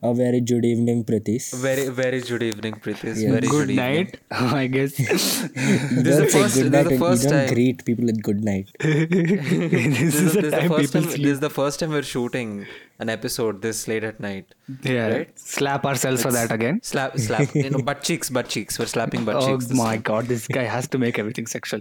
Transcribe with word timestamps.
A 0.00 0.14
very 0.14 0.40
good 0.40 0.64
evening, 0.64 1.02
Pritish. 1.04 1.52
Very, 1.60 1.88
very 1.88 2.20
good 2.20 2.40
evening, 2.44 2.74
Prithis. 2.74 3.20
Yeah. 3.20 3.32
Very 3.32 3.48
Good 3.48 3.66
good 3.66 3.74
night, 3.76 4.20
I 4.30 4.68
guess. 4.68 4.92
This 4.98 5.42
is 5.42 6.04
don't 6.04 6.04
the 6.04 6.30
say 6.30 6.42
first- 6.42 6.54
good 6.54 6.54
this 6.54 6.56
is 6.56 6.70
night. 6.70 6.82
the 6.84 6.90
and 6.90 6.98
first 7.00 7.24
you 7.24 7.30
don't 7.30 7.46
time. 7.46 7.54
greet 7.54 7.84
people 7.84 8.04
with 8.04 8.22
good 8.22 8.44
night. 8.44 8.68
this 8.78 9.08
This 9.08 10.14
is, 10.14 10.22
is 10.22 10.32
the 10.34 10.38
is 10.38 10.44
the 10.44 10.50
time 10.52 10.68
first 10.68 10.92
time. 10.92 11.02
This 11.02 11.18
is 11.32 11.40
the 11.40 11.50
first 11.50 11.80
time 11.80 11.90
we're 11.90 12.04
shooting 12.04 12.66
an 13.00 13.08
episode 13.08 13.60
this 13.60 13.88
late 13.88 14.04
at 14.04 14.20
night. 14.20 14.54
Yeah, 14.84 15.08
right? 15.08 15.38
slap 15.38 15.84
ourselves 15.84 16.22
for 16.22 16.30
that 16.30 16.52
again. 16.52 16.78
Slap, 16.84 17.18
slap. 17.18 17.52
you 17.56 17.68
know, 17.70 17.78
butt 17.82 18.02
cheeks, 18.04 18.30
butt 18.30 18.48
cheeks. 18.48 18.78
We're 18.78 18.86
slapping 18.86 19.24
butt 19.24 19.36
Oh 19.42 19.46
cheeks. 19.48 19.66
this 19.66 19.76
my 19.76 19.94
time. 19.94 20.02
god, 20.02 20.26
this 20.26 20.46
guy 20.46 20.62
has 20.62 20.86
to 20.88 20.98
make 20.98 21.18
everything 21.18 21.48
sexual. 21.48 21.80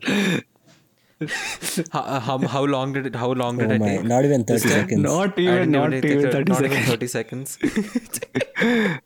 How, 1.92 2.00
uh, 2.02 2.20
how, 2.20 2.38
how 2.38 2.64
long 2.64 2.94
did 2.94 3.08
it? 3.08 3.16
How 3.16 3.32
long 3.32 3.58
did 3.58 3.72
Oh 3.72 3.76
it 3.76 3.80
my, 3.80 3.88
take? 3.88 4.04
not 4.04 4.24
even 4.24 4.44
30 4.44 4.60
time? 4.62 4.70
seconds. 4.70 5.02
Not 5.02 5.40
even, 5.40 5.72
didn't 5.72 5.74
not 5.74 5.94
even 5.94 6.32
30 6.32 6.52
not 6.52 6.64
even 6.64 7.08
seconds. 7.08 7.58
30 7.58 7.58
seconds. 7.58 7.58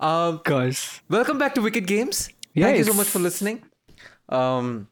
um, 0.00 0.40
Gosh. 0.44 1.02
welcome 1.10 1.38
back 1.38 1.54
to 1.56 1.60
Wicked 1.60 1.86
Games. 1.86 2.30
Thank 2.56 2.78
you 2.78 2.84
so 2.84 2.94
much 2.94 3.08
for 3.08 3.18
listening. 3.18 3.62
Um, 4.30 4.88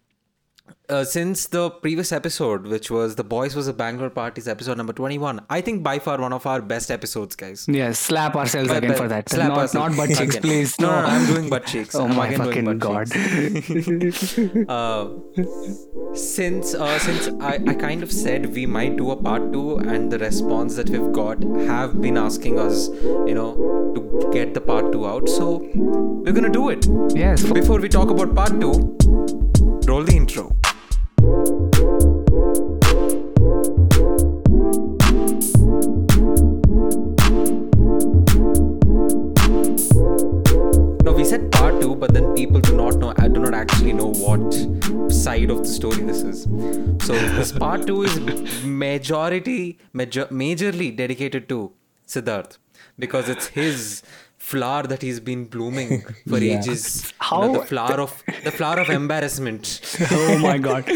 uh, 0.88 1.02
since 1.04 1.46
the 1.46 1.70
previous 1.70 2.12
episode, 2.12 2.66
which 2.66 2.90
was 2.90 3.16
the 3.16 3.24
Boys 3.24 3.54
was 3.56 3.68
a 3.68 3.72
Bangalore 3.72 4.10
Parties 4.10 4.46
episode 4.46 4.76
number 4.76 4.92
21, 4.92 5.40
I 5.48 5.60
think 5.62 5.82
by 5.82 5.98
far 5.98 6.20
one 6.20 6.32
of 6.32 6.46
our 6.46 6.60
best 6.60 6.90
episodes, 6.90 7.34
guys. 7.36 7.64
Yes, 7.68 7.98
slap 7.98 8.36
ourselves 8.36 8.68
But- 8.68 8.78
again 8.78 8.90
but 8.90 8.98
for 8.98 9.08
that. 9.08 9.28
slap 9.28 9.48
not, 9.48 9.58
ourselves 9.58 9.96
not 9.96 10.06
butt 10.08 10.16
cheeks, 10.18 10.36
please. 10.38 10.78
No, 10.80 10.88
No, 10.88 10.94
no, 10.96 11.02
no, 11.02 11.08
I'm 11.08 11.26
doing 11.34 11.48
butt 11.48 11.66
cheeks. 11.66 11.94
Oh 11.98 12.04
I'm 12.04 12.16
my 12.16 12.34
fucking 12.36 12.78
god. 12.78 13.08
Uh, 14.68 15.08
since 16.14 16.74
uh, 16.74 16.98
since 16.98 17.28
I, 17.40 17.54
I 17.66 17.74
kind 17.74 18.02
of 18.02 18.12
said 18.12 18.46
we 18.54 18.66
might 18.66 18.96
do 18.96 19.10
a 19.10 19.16
part 19.16 19.52
two, 19.52 19.76
and 19.78 20.10
the 20.12 20.18
response 20.18 20.76
that 20.76 20.88
we've 20.90 21.12
got 21.12 21.42
have 21.66 22.00
been 22.00 22.16
asking 22.16 22.58
us, 22.58 22.88
you 23.26 23.34
know, 23.34 23.92
to 23.94 24.30
get 24.32 24.54
the 24.54 24.60
part 24.60 24.92
two 24.92 25.06
out. 25.06 25.28
So 25.28 25.68
we're 25.74 26.32
gonna 26.32 26.50
do 26.50 26.68
it. 26.70 26.86
yes, 27.14 27.42
Before 27.50 27.80
we 27.80 27.88
talk 27.88 28.10
about 28.10 28.34
part 28.34 28.60
two, 28.60 28.72
roll 29.86 30.04
the 30.04 30.14
intro. 30.16 30.54
Of 45.54 45.62
the 45.66 45.72
story 45.78 46.02
this 46.10 46.22
is. 46.32 46.42
So 47.06 47.14
this 47.38 47.52
part 47.52 47.86
two 47.86 48.02
is 48.02 48.18
majority, 48.64 49.78
major, 49.92 50.26
majorly 50.26 50.94
dedicated 50.96 51.48
to 51.50 51.72
Siddharth 52.06 52.58
because 52.98 53.28
it's 53.28 53.46
his 53.48 54.02
flower 54.38 54.82
that 54.92 55.02
he's 55.02 55.20
been 55.20 55.44
blooming 55.46 55.92
for 56.28 56.38
Yeah. 56.38 56.58
ages. 56.58 56.82
You 57.06 57.12
How- 57.28 57.40
know, 57.46 57.60
the 57.60 57.66
flower 57.72 58.00
of 58.06 58.12
the 58.48 58.50
flower 58.58 58.80
of 58.80 58.90
embarrassment. 58.90 59.80
oh 60.10 60.38
my 60.48 60.58
god. 60.58 60.84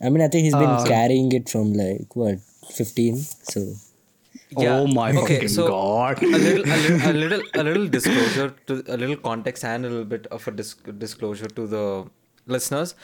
I 0.00 0.10
mean, 0.10 0.22
I 0.22 0.28
think 0.28 0.44
he's 0.44 0.54
been 0.54 0.76
Uh, 0.78 0.84
carrying 0.86 1.30
it 1.32 1.48
from 1.48 1.72
like, 1.74 2.14
what, 2.14 2.38
15? 2.72 3.16
So, 3.52 3.60
Oh 4.56 4.86
my 4.86 5.10
okay, 5.10 5.34
fucking 5.34 5.48
so 5.54 5.68
god. 5.68 6.22
a 6.22 6.26
little, 6.26 6.64
a 6.64 6.76
little, 6.76 7.10
a 7.10 7.12
little, 7.22 7.42
a 7.54 7.62
little 7.68 7.86
disclosure 7.96 8.54
to 8.68 8.76
a 8.94 8.96
little 8.96 9.16
context 9.16 9.64
and 9.64 9.84
a 9.84 9.88
little 9.90 10.06
bit 10.12 10.26
of 10.36 10.46
a 10.48 10.52
dis- 10.60 10.74
disclosure 11.04 11.48
to 11.58 11.66
the 11.66 11.82
listeners. 12.48 12.94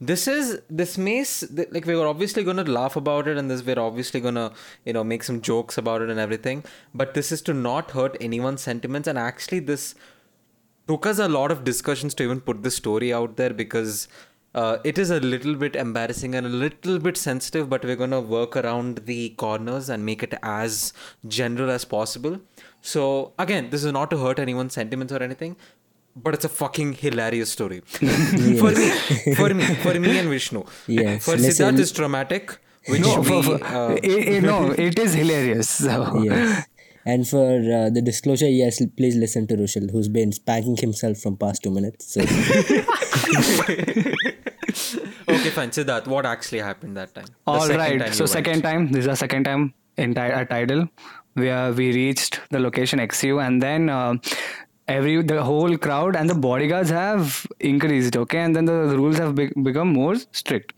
This 0.00 0.28
is 0.28 0.60
this 0.70 0.96
may 0.96 1.24
like 1.70 1.84
we 1.84 1.96
were 1.96 2.06
obviously 2.06 2.44
gonna 2.44 2.64
laugh 2.64 2.94
about 2.94 3.26
it, 3.26 3.36
and 3.36 3.50
this 3.50 3.64
we're 3.64 3.80
obviously 3.80 4.20
gonna 4.20 4.52
you 4.84 4.92
know 4.92 5.02
make 5.02 5.24
some 5.24 5.40
jokes 5.40 5.76
about 5.76 6.02
it 6.02 6.10
and 6.10 6.20
everything. 6.20 6.64
But 6.94 7.14
this 7.14 7.32
is 7.32 7.42
to 7.42 7.54
not 7.54 7.90
hurt 7.92 8.16
anyone's 8.20 8.62
sentiments, 8.62 9.08
and 9.08 9.18
actually 9.18 9.60
this 9.60 9.94
took 10.86 11.04
us 11.04 11.18
a 11.18 11.28
lot 11.28 11.50
of 11.50 11.64
discussions 11.64 12.14
to 12.14 12.22
even 12.22 12.40
put 12.40 12.62
this 12.62 12.76
story 12.76 13.12
out 13.12 13.36
there 13.36 13.52
because 13.52 14.08
uh, 14.54 14.78
it 14.82 14.98
is 14.98 15.10
a 15.10 15.20
little 15.20 15.54
bit 15.54 15.76
embarrassing 15.76 16.34
and 16.34 16.46
a 16.46 16.50
little 16.50 16.98
bit 16.98 17.16
sensitive, 17.16 17.68
but 17.68 17.84
we're 17.84 17.96
gonna 17.96 18.20
work 18.20 18.56
around 18.56 19.02
the 19.04 19.30
corners 19.30 19.88
and 19.88 20.04
make 20.04 20.22
it 20.22 20.34
as 20.42 20.92
general 21.26 21.70
as 21.70 21.84
possible. 21.84 22.40
So 22.80 23.34
again, 23.38 23.70
this 23.70 23.84
is 23.84 23.92
not 23.92 24.10
to 24.10 24.18
hurt 24.18 24.38
anyone's 24.38 24.72
sentiments 24.72 25.12
or 25.12 25.22
anything, 25.22 25.56
but 26.22 26.34
it's 26.34 26.44
a 26.44 26.48
fucking 26.60 26.92
hilarious 26.94 27.50
story 27.56 27.80
for 27.90 28.04
me, 28.04 28.56
for 29.40 29.52
me, 29.54 29.64
for 29.84 29.94
me 30.06 30.18
and 30.18 30.28
Vishnu. 30.28 30.62
Yes, 30.86 31.24
For 31.24 31.36
listen- 31.36 31.74
Siddharth, 31.74 31.80
it's 31.80 31.92
traumatic. 31.92 32.58
Which 32.88 33.00
No, 33.02 33.20
we, 33.20 33.26
for, 33.28 33.42
for, 33.42 33.64
uh, 33.64 33.94
it, 33.96 34.28
it- 34.34 34.42
no, 34.42 34.70
it 34.72 34.98
is 34.98 35.14
hilarious. 35.14 35.68
So. 35.68 36.22
yes. 36.22 36.66
And 37.06 37.26
for 37.26 37.46
uh, 37.56 37.88
the 37.90 38.02
disclosure, 38.02 38.48
yes, 38.48 38.82
please 38.96 39.16
listen 39.16 39.46
to 39.46 39.54
Rushil, 39.56 39.90
who's 39.90 40.08
been 40.08 40.30
spanking 40.32 40.76
himself 40.76 41.16
from 41.18 41.36
past 41.38 41.62
two 41.62 41.70
minutes. 41.70 42.12
So, 42.12 42.20
okay, 45.28 45.50
fine. 45.50 45.70
Siddharth, 45.70 46.06
what 46.06 46.26
actually 46.26 46.60
happened 46.60 46.96
that 46.96 47.14
time? 47.14 47.24
The 47.26 47.32
All 47.46 47.60
second 47.62 47.78
right. 47.78 47.98
time 48.00 48.12
So 48.12 48.26
second 48.26 48.52
went. 48.54 48.64
time. 48.64 48.92
This 48.92 49.04
is 49.04 49.08
our 49.08 49.16
second 49.16 49.44
time 49.44 49.74
in 49.96 50.14
ti- 50.14 50.20
at 50.20 50.50
Tidal, 50.50 50.88
where 51.34 51.72
we 51.72 51.92
reached 51.92 52.40
the 52.50 52.58
location 52.58 52.98
XU, 53.00 53.44
and 53.46 53.62
then 53.62 53.88
uh, 53.88 54.14
every 54.88 55.14
the 55.22 55.42
whole 55.42 55.76
crowd 55.86 56.16
and 56.16 56.30
the 56.30 56.34
bodyguards 56.34 56.90
have 56.90 57.46
increased. 57.60 58.16
Okay, 58.16 58.38
and 58.38 58.56
then 58.56 58.64
the, 58.64 58.78
rules 59.00 59.18
have 59.18 59.34
be- 59.34 59.52
become 59.68 59.92
more 59.92 60.14
strict, 60.32 60.72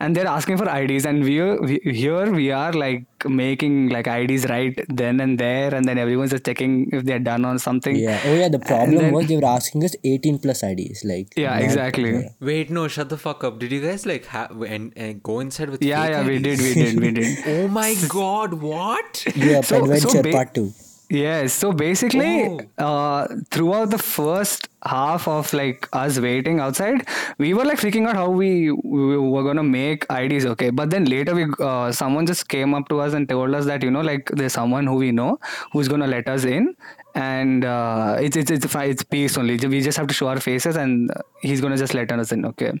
and 0.00 0.14
they're 0.16 0.26
asking 0.36 0.56
for 0.58 0.68
IDs, 0.78 1.04
and 1.06 1.24
we, 1.24 1.38
are, 1.40 1.60
we 1.60 1.80
here 1.84 2.30
we 2.32 2.50
are 2.52 2.72
like 2.72 3.04
making 3.26 3.88
like 3.88 4.06
IDs 4.06 4.46
right 4.52 4.78
then 4.88 5.20
and 5.20 5.38
there, 5.38 5.74
and 5.74 5.84
then 5.88 5.98
everyone's 5.98 6.30
just 6.30 6.44
checking 6.44 6.88
if 6.92 7.04
they're 7.04 7.18
done 7.30 7.44
on 7.44 7.58
something. 7.58 7.96
yeah. 7.96 8.20
Oh, 8.24 8.34
yeah, 8.34 8.48
the 8.48 8.58
problem 8.58 8.96
then- 8.96 9.12
was 9.12 9.26
they 9.26 9.36
were 9.36 9.46
asking 9.56 9.84
us 9.84 9.96
18 10.04 10.38
plus 10.38 10.62
IDs. 10.62 11.04
Like, 11.04 11.32
Yeah, 11.36 11.58
exactly. 11.58 12.12
yeah. 12.12 12.28
Wait, 12.40 12.70
no, 12.70 12.86
shut 12.88 13.08
the 13.08 13.16
fuck 13.18 13.42
up. 13.44 13.58
Did 13.58 13.72
you 13.72 13.80
guys 13.82 14.06
like 14.06 14.26
have 14.26 14.62
and, 14.62 14.92
and 14.96 15.22
go 15.22 15.40
inside 15.40 15.70
with 15.70 15.82
Yeah, 15.82 16.02
fake 16.04 16.12
yeah, 16.12 16.26
we 16.26 16.38
did, 16.38 16.60
we 16.60 16.74
did, 16.74 17.00
we 17.00 17.10
did. 17.10 17.38
Oh 17.56 17.68
my 17.68 17.94
god, 18.08 18.54
what? 18.54 19.24
Yeah, 19.34 19.60
So- 19.62 19.78
so 19.78 19.84
Adventure 19.84 20.22
ba- 20.22 20.32
Part 20.32 20.54
2. 20.54 20.72
Yes. 21.08 21.52
So 21.52 21.72
basically, 21.72 22.58
uh, 22.78 23.28
throughout 23.50 23.90
the 23.90 23.98
first 23.98 24.68
half 24.84 25.28
of 25.28 25.52
like 25.52 25.88
us 25.92 26.18
waiting 26.18 26.58
outside, 26.58 27.06
we 27.38 27.54
were 27.54 27.64
like 27.64 27.78
freaking 27.78 28.08
out 28.08 28.16
how 28.16 28.28
we, 28.28 28.72
we 28.72 29.16
were 29.16 29.44
gonna 29.44 29.62
make 29.62 30.04
IDs. 30.10 30.46
Okay, 30.46 30.70
but 30.70 30.90
then 30.90 31.04
later 31.04 31.32
we 31.34 31.46
uh, 31.60 31.92
someone 31.92 32.26
just 32.26 32.48
came 32.48 32.74
up 32.74 32.88
to 32.88 33.00
us 33.00 33.12
and 33.14 33.28
told 33.28 33.54
us 33.54 33.66
that 33.66 33.84
you 33.84 33.90
know 33.90 34.00
like 34.00 34.28
there's 34.34 34.52
someone 34.54 34.84
who 34.84 34.96
we 34.96 35.12
know 35.12 35.38
who's 35.72 35.86
gonna 35.86 36.08
let 36.08 36.28
us 36.28 36.44
in, 36.44 36.74
and 37.14 37.64
uh, 37.64 38.16
it's 38.18 38.36
it's 38.36 38.50
it's 38.50 38.74
it's 38.74 39.04
peace 39.04 39.38
only. 39.38 39.56
We 39.58 39.80
just 39.82 39.98
have 39.98 40.08
to 40.08 40.14
show 40.14 40.26
our 40.26 40.40
faces 40.40 40.74
and 40.74 41.08
he's 41.40 41.60
gonna 41.60 41.76
just 41.76 41.94
let 41.94 42.10
us 42.10 42.32
in. 42.32 42.44
Okay, 42.46 42.72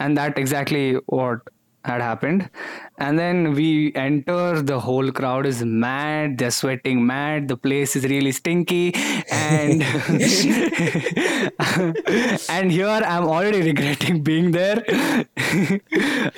and 0.00 0.18
that 0.18 0.36
exactly 0.36 0.96
what 1.06 1.40
had 1.84 2.00
happened 2.02 2.50
and 2.98 3.18
then 3.18 3.54
we 3.54 3.90
enter 3.94 4.60
the 4.60 4.78
whole 4.78 5.10
crowd 5.10 5.46
is 5.46 5.64
mad 5.64 6.36
they're 6.36 6.50
sweating 6.50 7.06
mad 7.06 7.48
the 7.48 7.56
place 7.56 7.96
is 7.96 8.04
really 8.04 8.32
stinky 8.32 8.92
and 9.32 9.82
and 12.50 12.70
here 12.70 13.00
i'm 13.12 13.24
already 13.24 13.62
regretting 13.62 14.22
being 14.22 14.50
there 14.50 14.84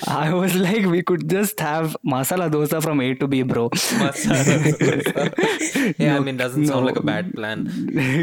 i 0.06 0.32
was 0.32 0.54
like 0.54 0.86
we 0.86 1.02
could 1.02 1.28
just 1.28 1.58
have 1.58 1.96
masala 2.06 2.48
dosa 2.48 2.80
from 2.80 3.00
a 3.00 3.12
to 3.14 3.26
b 3.26 3.42
bro 3.42 3.68
Masala 3.70 4.44
dosa. 4.44 5.94
yeah, 5.98 6.16
I 6.16 6.20
mean, 6.20 6.36
doesn't 6.36 6.66
sound 6.66 6.80
no. 6.80 6.86
like 6.86 6.96
a 6.96 7.02
bad 7.02 7.32
plan. 7.34 7.66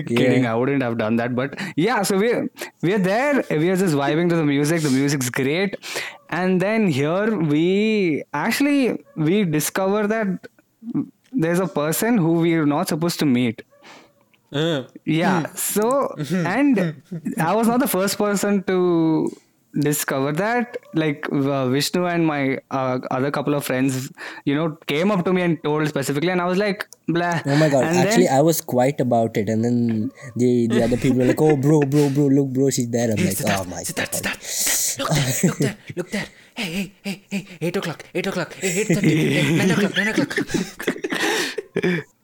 kidding 0.07 0.45
i 0.45 0.55
wouldn't 0.55 0.81
have 0.81 0.97
done 0.97 1.17
that 1.17 1.35
but 1.35 1.59
yeah 1.75 2.01
so 2.03 2.17
we're 2.17 2.49
we're 2.81 2.99
there 2.99 3.43
we're 3.49 3.75
just 3.75 3.95
vibing 3.95 4.29
to 4.29 4.35
the 4.35 4.45
music 4.45 4.81
the 4.81 4.89
music's 4.89 5.29
great 5.29 5.75
and 6.29 6.61
then 6.61 6.87
here 6.87 7.35
we 7.37 8.23
actually 8.33 9.03
we 9.15 9.43
discover 9.43 10.07
that 10.07 10.47
there's 11.31 11.59
a 11.59 11.67
person 11.67 12.17
who 12.17 12.33
we're 12.33 12.65
not 12.65 12.87
supposed 12.87 13.19
to 13.19 13.25
meet. 13.25 13.63
Uh, 14.51 14.83
yeah 15.05 15.41
hmm. 15.41 15.55
so 15.55 16.11
hmm. 16.17 16.47
and 16.47 16.79
hmm. 16.79 17.17
i 17.39 17.53
was 17.53 17.67
not 17.67 17.79
the 17.79 17.87
first 17.87 18.17
person 18.17 18.63
to 18.63 19.31
discover 19.79 20.31
that 20.31 20.77
like 20.93 21.27
uh, 21.31 21.67
vishnu 21.69 22.05
and 22.05 22.25
my 22.25 22.57
uh, 22.71 22.99
other 23.11 23.31
couple 23.31 23.53
of 23.53 23.63
friends 23.65 24.11
you 24.45 24.55
know 24.55 24.77
came 24.87 25.11
up 25.11 25.23
to 25.25 25.33
me 25.33 25.41
and 25.41 25.61
told 25.63 25.87
specifically 25.87 26.29
and 26.29 26.41
i 26.41 26.45
was 26.45 26.57
like 26.57 26.87
blah 27.07 27.39
Oh 27.45 27.55
my 27.55 27.69
god, 27.69 27.85
and 27.85 27.97
actually, 27.97 28.25
then, 28.25 28.37
I 28.37 28.41
was 28.41 28.61
quiet 28.61 28.99
about 28.99 29.35
it. 29.35 29.49
And 29.49 29.63
then 29.65 30.11
the, 30.35 30.67
the 30.67 30.83
other 30.83 30.97
people 30.97 31.19
were 31.19 31.25
like, 31.25 31.41
oh, 31.41 31.55
bro, 31.57 31.79
bro, 31.81 32.09
bro, 32.09 32.25
look, 32.27 32.49
bro, 32.49 32.69
she's 32.69 32.89
there. 32.89 33.09
I'm 33.11 33.17
like, 33.25 33.37
oh 33.45 33.63
my 33.65 33.81
Siddharth, 33.81 34.21
god. 34.23 34.37
Siddharth, 34.37 34.99
look 34.99 35.09
there, 35.17 35.49
look 35.49 35.57
there, 35.59 35.77
look 35.95 36.09
there. 36.11 36.25
Hey, 36.55 36.93
hey, 37.03 37.23
hey, 37.31 37.45
hey, 37.59 37.67
8 37.67 37.77
o'clock, 37.77 38.03
8 38.13 38.27
o'clock, 38.27 38.53
hey, 38.53 38.83
8.30, 38.83 39.01
hey, 39.01 39.57
9 39.57 39.71
o'clock, 39.71 39.97
9 39.97 40.07
o'clock. 40.09 41.05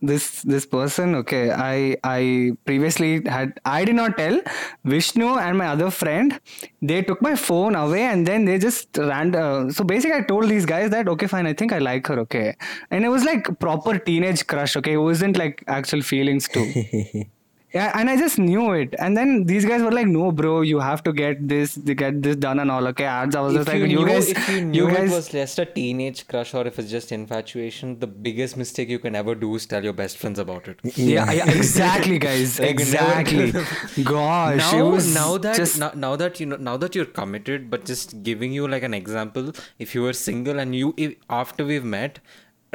This 0.02 0.42
this 0.44 0.66
person 0.66 1.16
okay 1.16 1.52
i 1.52 1.96
i 2.04 2.52
previously 2.66 3.12
had 3.26 3.60
i 3.66 3.84
did 3.86 3.96
not 3.96 4.18
tell. 4.18 4.40
Vishnu 4.84 5.28
and 5.38 5.58
my 5.58 5.68
other 5.68 5.90
friend 5.90 6.40
they 6.82 7.02
took 7.02 7.22
my 7.22 7.36
phone 7.36 7.76
away 7.76 8.04
and 8.04 8.28
then 8.28 8.46
they 8.46 8.58
just 8.58 8.98
ran 8.98 9.36
uh, 9.36 9.70
so 9.70 9.84
basically 9.84 10.18
i 10.18 10.22
told 10.22 10.50
these 10.50 10.66
guys 10.66 10.90
that 10.92 11.08
okay 11.08 11.28
fine 11.28 11.48
i 11.48 11.54
think 11.54 11.74
i 11.74 11.80
like 11.80 12.08
her 12.08 12.20
okay. 12.20 12.56
And 12.92 13.06
it 13.06 13.10
was 13.10 13.24
like 13.24 13.48
proper 13.60 13.98
teenage 13.98 14.46
crush 14.48 14.76
okay 14.78 14.94
it 14.94 15.04
wasn't 15.10 15.38
like 15.38 15.64
actual 15.68 16.02
feelings 16.02 16.48
too 16.48 17.26
yeah 17.76 17.92
and 18.00 18.10
i 18.10 18.18
just 18.18 18.40
knew 18.40 18.72
it. 18.72 18.96
And 19.00 19.18
then 19.18 19.44
these 19.46 19.66
guys 19.66 19.82
were 19.82 19.92
like 19.92 20.08
no 20.08 20.32
bro 20.32 20.62
you 20.62 20.80
have 20.80 21.04
to 21.04 21.14
get 21.14 21.48
this 21.48 21.78
get 21.78 22.22
this 22.22 22.36
done 22.36 22.60
and 22.60 22.72
all. 22.72 22.88
Okay 22.88 23.06
ads 23.06 23.36
i 23.36 23.42
was 23.42 23.54
just 23.54 23.68
if 23.68 23.74
like 23.74 23.90
you, 23.92 24.00
you, 24.00 24.06
guys 24.08 24.30
if 24.30 24.50
you 24.50 24.62
knew 24.62 24.88
you 24.88 24.96
guys 24.96 25.12
it 25.12 25.16
was 25.16 25.30
just 25.30 25.60
a 25.60 25.66
teenage 25.66 26.28
crush 26.28 26.54
or 26.54 26.66
if 26.68 26.80
it's 26.80 26.90
just 26.90 27.12
infatuation, 27.12 28.00
the 28.00 28.08
biggest 28.08 28.58
mistake 28.58 28.90
you 28.90 29.00
can 29.00 29.16
ever 29.16 29.36
do 29.36 29.54
is 29.56 29.66
tell 29.66 29.84
your 29.84 29.94
best 29.94 30.18
friends 30.18 30.40
about 30.40 30.68
it. 30.68 30.80
yeah, 30.98 31.32
yeah 31.32 31.52
exactly 31.52 32.20
guys. 32.20 32.60
Like, 32.66 32.70
exactly. 32.70 33.52
Gosh 34.04 34.74
it 34.74 34.78
now, 34.78 34.90
was 34.90 35.14
now 35.14 35.38
that 35.38 35.56
just 35.56 35.80
now, 35.80 35.92
now 35.96 36.16
that 36.16 36.40
you 36.40 36.46
know 36.46 36.56
now 36.56 36.78
that 36.78 36.96
you're 36.96 37.12
committed, 37.20 37.70
but 37.70 37.86
just 37.86 38.24
giving 38.24 38.52
you 38.52 38.68
like 38.68 38.84
an 38.84 38.94
example, 38.94 39.52
if 39.78 39.94
you 39.96 40.02
were 40.02 40.14
single 40.14 40.60
and 40.60 40.76
you 40.76 40.94
if, 40.98 41.16
after 41.30 41.66
we've 41.66 41.84
met, 41.84 42.20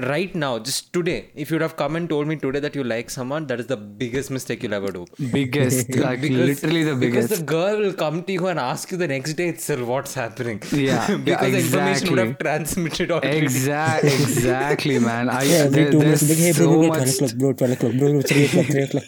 right 0.08 0.34
now, 0.34 0.58
just 0.58 0.92
today, 0.92 1.30
if 1.34 1.50
you'd 1.50 1.60
have 1.62 1.76
come 1.76 1.96
and 1.96 2.08
told 2.08 2.26
me 2.26 2.36
today 2.36 2.60
that 2.60 2.74
you 2.74 2.84
like 2.84 3.10
someone, 3.10 3.46
that 3.48 3.60
is 3.60 3.66
the 3.66 3.76
biggest 3.76 4.30
mistake 4.30 4.62
you'll 4.62 4.74
ever 4.74 4.90
do. 4.92 5.06
biggest 5.32 5.94
like 5.96 6.20
literally 6.22 6.82
the 6.84 6.94
biggest. 6.94 7.28
Because 7.28 7.38
the 7.38 7.44
girl 7.44 7.78
will 7.78 7.92
come 7.94 8.22
to 8.24 8.32
you 8.32 8.46
and 8.46 8.58
ask 8.58 8.90
you 8.90 8.96
the 8.96 9.08
next 9.08 9.34
day 9.34 9.48
itself 9.48 9.80
what's 9.86 10.14
happening. 10.14 10.62
Yeah, 10.72 11.10
yeah, 11.10 11.16
because 11.24 11.52
the 11.52 11.58
information 11.58 12.10
would 12.10 12.18
have 12.18 12.38
transmitted 12.38 13.10
already. 13.10 13.38
exact 13.38 14.04
exactly 14.20 14.98
man 14.98 15.28
i 15.28 15.42
Yeah, 15.42 15.56
every 15.64 15.82
there- 15.84 15.90
two 15.92 15.98
there's 16.00 16.28
like, 16.28 16.38
hey, 16.38 16.52
so 16.52 16.66
bro, 16.66 16.76
bro, 16.78 16.86
12 16.86 16.98
much 16.98 17.14
o'clock, 17.14 17.34
bro, 17.38 17.52
12 17.52 17.72
o'clock, 17.72 17.92
bro, 17.98 18.12
bro, 18.12 18.22
3 18.22 18.44
o'clock, 18.44 18.66
3 18.66 18.82
o'clock. 18.82 19.04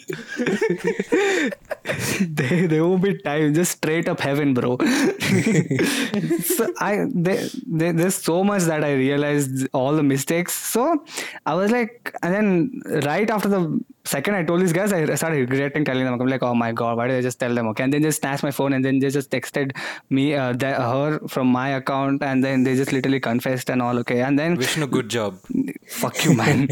there, 2.21 2.67
there 2.67 2.85
won't 2.85 3.01
be 3.03 3.17
time 3.17 3.53
just 3.53 3.73
straight 3.77 4.07
up 4.07 4.19
heaven 4.19 4.53
bro. 4.53 4.77
So 6.43 6.67
i 6.79 7.05
there, 7.13 7.47
there, 7.65 7.93
there's 7.93 8.15
so 8.15 8.43
much 8.43 8.63
that 8.63 8.83
i 8.83 8.93
realized 8.93 9.67
all 9.73 9.93
the 9.95 10.03
mistakes. 10.03 10.53
So 10.53 11.03
i 11.45 11.53
was 11.53 11.71
like 11.71 12.13
and 12.21 12.33
then 12.33 12.81
right 13.05 13.29
after 13.29 13.49
the 13.49 13.79
second 14.05 14.35
i 14.35 14.43
told 14.43 14.61
these 14.61 14.73
guys 14.73 14.91
i 14.91 15.15
started 15.15 15.49
regretting 15.49 15.85
telling 15.85 16.03
them 16.03 16.13
i'm 16.21 16.27
like 16.27 16.43
oh 16.43 16.53
my 16.53 16.71
god 16.73 16.97
why 16.97 17.07
did 17.07 17.17
i 17.17 17.21
just 17.21 17.39
tell 17.39 17.53
them 17.55 17.67
okay 17.67 17.83
and 17.83 17.93
then 17.93 18.01
just 18.01 18.19
snatched 18.19 18.43
my 18.43 18.51
phone 18.51 18.73
and 18.73 18.83
then 18.83 18.99
they 18.99 19.09
just 19.09 19.29
texted 19.31 19.71
me 20.09 20.35
uh, 20.35 20.51
the, 20.53 20.73
her 20.73 21.19
from 21.27 21.47
my 21.47 21.69
account 21.69 22.21
and 22.21 22.43
then 22.43 22.63
they 22.63 22.75
just 22.75 22.91
literally 22.91 23.19
confessed 23.19 23.69
and 23.69 23.81
all 23.81 23.97
okay 23.97 24.21
and 24.21 24.37
then 24.37 24.57
Vishnu, 24.57 24.87
good 24.87 25.09
job. 25.09 25.37
fuck 25.87 26.23
you 26.25 26.33
man 26.33 26.67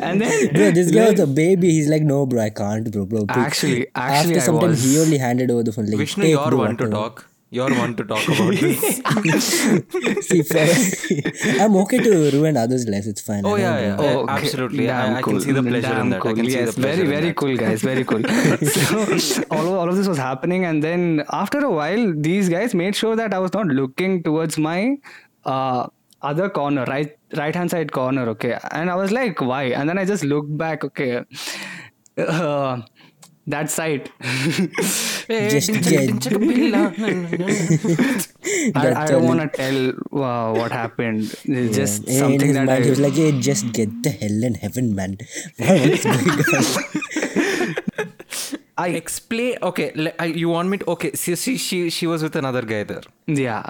and 0.00 0.20
then 0.20 0.52
Bro, 0.54 0.70
this 0.72 0.90
guy 0.90 1.10
was 1.10 1.20
a 1.20 1.26
baby. 1.26 1.70
He's 1.70 1.88
like, 1.88 2.02
no, 2.02 2.24
bro, 2.26 2.40
I 2.42 2.50
can't, 2.50 2.90
bro, 2.90 3.04
bro. 3.04 3.24
bro." 3.24 3.42
Actually- 3.42 3.86
actually, 3.94 4.36
after 4.36 4.40
I 4.40 4.46
some 4.46 4.58
time, 4.60 4.74
he 4.74 4.98
only 4.98 5.18
handed 5.18 5.50
over 5.50 5.62
the 5.62 5.72
phone. 5.72 5.86
Like, 5.86 5.98
Vishnu, 5.98 6.22
"Take, 6.24 6.30
you're 6.32 6.48
bro, 6.48 6.58
one 6.58 6.76
to 6.78 6.84
whatever." 6.84 6.90
talk. 7.08 7.29
You're 7.52 7.74
one 7.76 7.96
to 7.96 8.04
talk 8.04 8.22
about 8.28 8.54
this. 8.60 8.80
See, 10.28 10.42
for, 10.42 11.60
I'm 11.60 11.74
okay 11.78 11.98
to 11.98 12.30
ruin 12.30 12.56
others' 12.56 12.86
lives. 12.86 13.08
It's 13.08 13.20
fine. 13.20 13.44
Oh 13.44 13.56
I 13.56 13.58
yeah, 13.58 13.72
don't 13.74 13.82
yeah, 13.82 13.96
know. 13.96 14.24
yeah. 14.24 14.36
absolutely. 14.36 14.88
I, 14.88 15.06
Damn 15.06 15.16
I 15.16 15.22
cool. 15.22 15.32
can 15.32 15.40
see 15.40 15.52
the 15.52 15.62
pleasure 15.62 15.88
Damn 15.88 16.00
in 16.02 16.10
that. 16.10 16.20
Cool. 16.20 16.30
I 16.30 16.34
can 16.34 16.44
see 16.46 16.52
yes, 16.52 16.74
the 16.76 16.80
pleasure 16.80 16.96
very, 16.96 17.08
in 17.08 17.10
very 17.10 17.26
that. 17.26 17.36
cool, 17.36 17.56
guys. 17.56 17.82
Very 17.82 18.04
cool. 18.04 18.22
so 18.68 19.42
all 19.50 19.66
of, 19.66 19.74
all 19.80 19.88
of 19.88 19.96
this 19.96 20.06
was 20.06 20.16
happening, 20.16 20.64
and 20.64 20.80
then 20.80 21.24
after 21.30 21.58
a 21.58 21.70
while, 21.70 22.14
these 22.16 22.48
guys 22.48 22.72
made 22.72 22.94
sure 22.94 23.16
that 23.16 23.34
I 23.34 23.40
was 23.40 23.52
not 23.52 23.66
looking 23.66 24.22
towards 24.22 24.56
my 24.56 24.94
uh, 25.44 25.88
other 26.22 26.48
corner, 26.50 26.84
right, 26.84 27.18
right 27.36 27.54
hand 27.54 27.72
side 27.72 27.90
corner. 27.90 28.28
Okay, 28.28 28.56
and 28.70 28.88
I 28.90 28.94
was 28.94 29.10
like, 29.10 29.40
why? 29.40 29.64
And 29.64 29.88
then 29.88 29.98
I 29.98 30.04
just 30.04 30.22
looked 30.22 30.56
back. 30.56 30.84
Okay. 30.84 31.24
Uh, 32.16 32.82
that 33.46 33.70
side. 33.70 34.10
Just 35.30 35.70
get, 35.86 36.26
I, 38.74 39.02
I 39.02 39.06
don't 39.06 39.24
want 39.24 39.40
to 39.40 39.48
tell 39.48 39.90
uh, 40.24 40.52
what 40.54 40.72
happened. 40.72 41.32
It's 41.44 41.76
just 41.76 42.02
in 42.08 42.18
something 42.18 42.40
his 42.48 42.54
that 42.54 42.66
mind, 42.66 42.80
I, 42.82 42.84
he 42.84 42.90
was 42.90 42.98
like, 42.98 43.12
hey, 43.14 43.38
just 43.38 43.70
get 43.72 44.02
the 44.02 44.10
hell 44.10 44.42
in 44.42 44.54
heaven, 44.54 44.94
man. 44.96 45.18
What's 45.58 46.04
going 46.04 47.76
on? 48.06 48.12
I 48.76 48.88
Explain. 48.88 49.58
Okay, 49.62 49.92
le- 49.94 50.26
you 50.26 50.48
want 50.48 50.68
me 50.68 50.78
to? 50.78 50.90
Okay, 50.92 51.12
see, 51.12 51.36
she 51.36 51.56
she 51.58 51.90
she 51.90 52.06
was 52.08 52.22
with 52.24 52.34
another 52.34 52.62
guy 52.62 52.82
there. 52.84 53.02
yeah. 53.26 53.68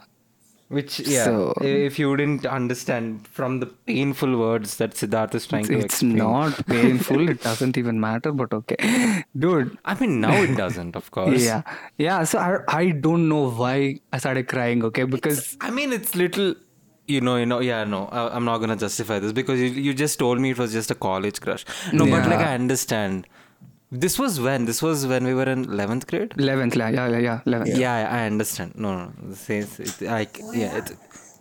Which 0.76 1.00
yeah, 1.00 1.25
So- 1.25 1.52
if 1.61 1.99
you 1.99 2.17
didn't 2.19 2.46
understand 2.46 3.26
from 3.38 3.58
the 3.62 3.67
painful 3.67 4.37
words 4.38 4.76
that 4.76 4.93
Siddharth 4.99 5.34
is 5.34 5.46
trying 5.52 5.64
to 5.67 5.78
explain. 5.78 5.84
It's 5.84 5.94
explain. 5.94 6.17
not 6.17 6.67
painful. 6.75 7.28
it 7.28 7.43
doesn't 7.43 7.76
even 7.76 7.99
matter. 8.05 8.31
But 8.40 8.52
okay, 8.58 9.25
dude. 9.37 9.76
I 9.84 9.99
mean, 10.00 10.20
now 10.20 10.34
it 10.43 10.55
doesn't, 10.64 10.94
of 11.00 11.11
course. 11.11 11.43
Yeah, 11.44 11.62
yeah. 11.99 12.22
So 12.22 12.38
I 12.38 12.52
I 12.82 12.90
don't 13.08 13.28
know 13.28 13.50
why 13.62 13.76
I 14.12 14.19
started 14.19 14.46
crying. 14.55 14.84
Okay, 14.90 15.06
because 15.17 15.56
I 15.61 15.70
mean, 15.81 15.93
it's 16.00 16.14
little. 16.14 16.55
You 17.08 17.20
know, 17.26 17.34
you 17.43 17.46
know, 17.50 17.58
yeah, 17.58 17.82
no, 17.82 18.06
I, 18.06 18.28
I'm 18.37 18.44
not 18.44 18.58
gonna 18.58 18.76
justify 18.76 19.19
this 19.19 19.32
because 19.32 19.58
you, 19.58 19.67
you 19.88 19.93
just 19.93 20.20
told 20.20 20.40
me 20.40 20.50
it 20.50 20.58
was 20.58 20.72
just 20.72 20.93
a 20.93 20.94
college 20.94 21.40
crush. 21.40 21.64
No, 21.93 22.06
but 22.06 22.28
like 22.34 22.38
I 22.38 22.55
understand. 22.55 23.26
This 23.92 24.19
was 24.19 24.38
when? 24.40 24.66
This 24.66 24.82
was 24.82 25.06
when 25.06 25.25
we 25.25 25.34
were 25.34 25.48
in 25.48 25.66
11th 25.66 26.06
grade? 26.06 26.32
eleventh, 26.38 26.76
yeah, 26.76 26.90
yeah, 26.90 27.19
yeah, 27.19 27.40
eleventh. 27.44 27.76
Yeah, 27.76 28.08
I 28.10 28.26
understand. 28.26 28.75
No, 28.76 28.94
no, 28.96 29.12
no. 29.20 29.32
It, 29.32 29.37
says- 29.37 29.81
it, 29.81 30.08
I, 30.08 30.28
yeah, 30.52 30.76
it, 30.78 30.92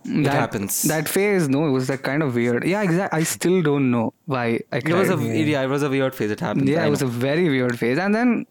it 0.04 0.24
that, 0.24 0.32
happens. 0.32 0.82
That 0.82 1.08
phase, 1.08 1.48
no, 1.48 1.66
it 1.66 1.70
was 1.70 1.88
like 1.88 2.02
kind 2.02 2.22
of 2.22 2.34
weird. 2.34 2.64
Yeah, 2.64 2.82
exactly. 2.82 3.20
I 3.20 3.22
still 3.22 3.62
don't 3.62 3.90
know 3.90 4.14
why 4.26 4.60
I 4.72 4.78
it 4.78 4.88
was 4.88 5.10
a 5.10 5.16
cried. 5.16 5.46
yeah. 5.46 5.62
it 5.62 5.68
was 5.68 5.82
a 5.82 5.90
weird 5.90 6.14
phase. 6.14 6.30
It 6.30 6.40
happened. 6.40 6.68
yeah, 6.68 6.82
I 6.82 6.86
it 6.86 6.90
was 6.90 7.02
know. 7.02 7.08
a 7.08 7.10
very 7.10 7.48
weird 7.48 7.78
phase. 7.78 7.98
And 7.98 8.14
then, 8.14 8.46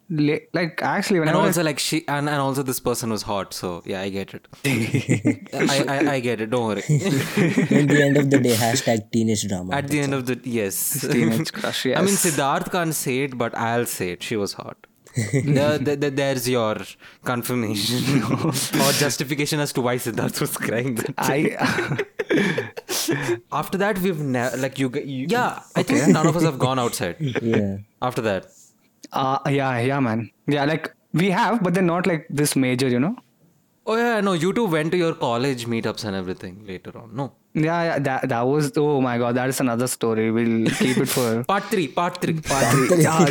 like, 0.54 0.80
actually, 0.81 1.19
when 1.19 1.30
and 1.30 1.38
I 1.38 1.42
was 1.42 1.57
also 1.57 1.63
like 1.63 1.80
she 1.80 2.07
and, 2.07 2.30
and 2.30 2.38
also 2.38 2.62
this 2.62 2.80
person 2.80 3.10
was 3.10 3.24
hot. 3.24 3.54
So 3.54 3.81
yeah, 3.86 4.01
I 4.01 4.10
get 4.10 4.34
it. 4.34 4.48
I, 5.54 5.86
I 5.88 6.13
I 6.13 6.19
get 6.19 6.42
it. 6.42 6.51
Don't 6.51 6.68
worry. 6.68 6.84
In 6.90 7.88
the 7.88 8.04
end 8.04 8.18
of 8.18 8.30
the 8.30 8.40
day, 8.40 8.56
hashtag 8.56 9.12
teenage 9.12 9.48
drama. 9.48 9.74
At 9.74 9.88
the 9.88 10.00
end 10.00 10.13
of 10.13 10.25
the 10.28 10.40
yes, 10.44 11.02
teenage 11.02 11.52
crush, 11.52 11.86
I 11.86 12.02
mean. 12.02 12.16
Siddharth 12.16 12.72
can't 12.72 12.94
say 12.94 13.19
it, 13.24 13.38
but 13.38 13.57
I'll 13.57 13.86
say 13.86 14.12
it. 14.12 14.22
She 14.22 14.36
was 14.36 14.54
hot. 14.54 14.86
The, 15.16 15.80
the, 15.82 15.96
the, 15.96 16.10
there's 16.12 16.48
your 16.48 16.78
confirmation 17.24 18.24
or 18.46 18.92
justification 18.94 19.60
as 19.60 19.74
to 19.74 19.82
why 19.82 19.96
Siddharth 19.96 20.40
was 20.42 20.56
crying. 20.58 20.96
That 20.96 21.16
day. 21.18 21.56
I 21.60 23.40
After 23.52 23.78
that, 23.80 24.00
we've 24.00 24.20
never 24.20 24.58
like 24.58 24.78
you, 24.80 24.90
you. 25.04 25.28
Yeah, 25.30 25.62
I 25.76 25.84
think 25.84 26.08
none 26.10 26.28
of 26.28 26.36
us 26.38 26.44
have 26.44 26.60
gone 26.60 26.80
outside. 26.80 27.16
yeah. 27.20 27.78
After 28.02 28.22
that, 28.22 28.48
uh 29.12 29.40
yeah, 29.50 29.80
yeah, 29.80 30.00
man. 30.00 30.30
Yeah, 30.48 30.66
like 30.66 30.94
we 31.14 31.32
have, 31.32 31.64
but 31.64 31.74
they're 31.74 31.84
not 31.84 32.06
like 32.06 32.28
this 32.30 32.56
major, 32.56 32.88
you 32.88 33.00
know. 33.00 33.16
oh 33.88 33.96
yeah, 33.98 34.22
no, 34.22 34.34
you 34.34 34.54
two 34.54 34.66
went 34.66 34.92
to 34.92 34.98
your 34.98 35.14
college 35.16 35.66
meetups 35.66 36.04
and 36.06 36.16
everything 36.16 36.64
later 36.66 36.92
on. 36.98 37.16
No, 37.16 37.32
Yeah, 37.54 37.84
yeah, 37.84 38.00
that 38.00 38.30
that 38.30 38.42
was 38.42 38.72
oh 38.78 39.01
my 39.01 39.18
god, 39.18 39.36
that 39.36 39.50
is 39.50 39.60
another 39.60 39.88
story. 39.88 40.30
We'll 40.30 40.68
keep 40.69 40.98
it 40.98 41.07
for 41.07 41.44
part 41.48 41.63
three, 41.63 41.88
part 41.88 42.22
three. 42.22 42.40
Part 42.40 42.66
three. 42.75 43.01
Yeah, 43.01 43.25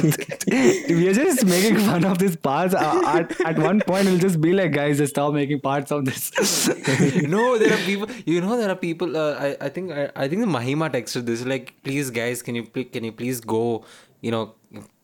we 0.89 1.09
are 1.09 1.15
just 1.15 1.47
making 1.47 1.79
fun 1.79 2.05
of 2.05 2.19
these 2.19 2.35
parts. 2.35 2.75
Uh, 2.75 3.01
at, 3.07 3.41
at 3.43 3.59
one 3.59 3.81
point, 3.81 4.07
we'll 4.07 4.19
just 4.19 4.41
be 4.41 4.53
like, 4.53 4.73
guys, 4.73 4.99
just 4.99 5.15
stop 5.15 5.35
making 5.35 5.61
parts 5.61 5.93
of 5.93 6.05
this. 6.05 6.33
no, 7.29 7.59
there 7.59 7.73
are 7.73 7.85
people. 7.87 8.09
You 8.27 8.41
know, 8.41 8.57
there 8.57 8.71
are 8.71 8.77
people. 8.77 9.17
Uh, 9.17 9.35
I 9.39 9.57
I 9.67 9.69
think 9.69 9.93
I, 9.93 10.11
I 10.17 10.27
think 10.27 10.41
the 10.41 10.53
Mahima 10.59 10.91
texted 10.91 11.25
this 11.27 11.45
like, 11.45 11.75
please 11.85 12.11
guys, 12.11 12.43
can 12.43 12.57
you 12.57 12.65
can 12.65 13.05
you 13.05 13.13
please 13.13 13.41
go, 13.41 13.85
you 14.21 14.33
know, 14.33 14.55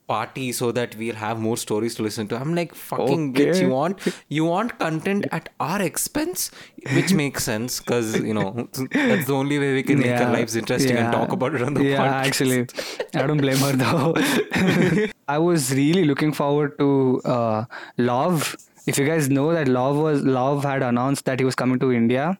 party 0.06 0.52
so 0.52 0.70
that 0.72 0.94
we'll 0.96 1.14
have 1.14 1.40
more 1.40 1.56
stories 1.56 1.94
to 1.94 2.02
listen 2.02 2.28
to. 2.28 2.36
I'm 2.36 2.54
like, 2.54 2.74
fucking 2.74 3.32
bitch, 3.34 3.60
you 3.60 3.68
want 3.68 4.00
you 4.28 4.44
want 4.44 4.78
content 4.78 5.26
at 5.32 5.48
our 5.60 5.80
expense, 5.80 6.50
which 6.92 7.14
makes 7.14 7.44
sense 7.44 7.80
because 7.80 8.20
you 8.20 8.34
know 8.34 8.68
that's 8.92 9.26
the 9.26 9.34
only 9.34 9.58
way 9.58 9.72
we 9.74 9.82
can 9.82 10.00
make 10.00 10.20
our 10.20 10.32
lives 10.32 10.56
interesting 10.56 10.96
and 10.96 11.12
talk 11.12 11.32
about 11.32 11.54
it 11.54 11.62
on 11.62 11.74
the 11.74 11.84
yeah, 11.84 11.98
podcast. 11.98 12.26
actually, 12.26 12.66
I 13.14 13.26
don't 13.26 13.38
blame 13.38 13.58
her 13.58 13.72
though. 13.72 15.08
I 15.28 15.38
was 15.38 15.72
really 15.72 16.04
looking 16.04 16.32
forward 16.32 16.78
to 16.78 17.20
uh, 17.24 17.64
Love. 17.96 18.56
If 18.86 18.98
you 18.98 19.06
guys 19.06 19.30
know 19.30 19.52
that 19.54 19.66
Lauv 19.66 20.02
was 20.02 20.22
Lauv 20.22 20.62
had 20.62 20.82
announced 20.82 21.24
that 21.24 21.38
he 21.38 21.44
was 21.44 21.54
coming 21.54 21.78
to 21.78 21.90
India, 21.90 22.38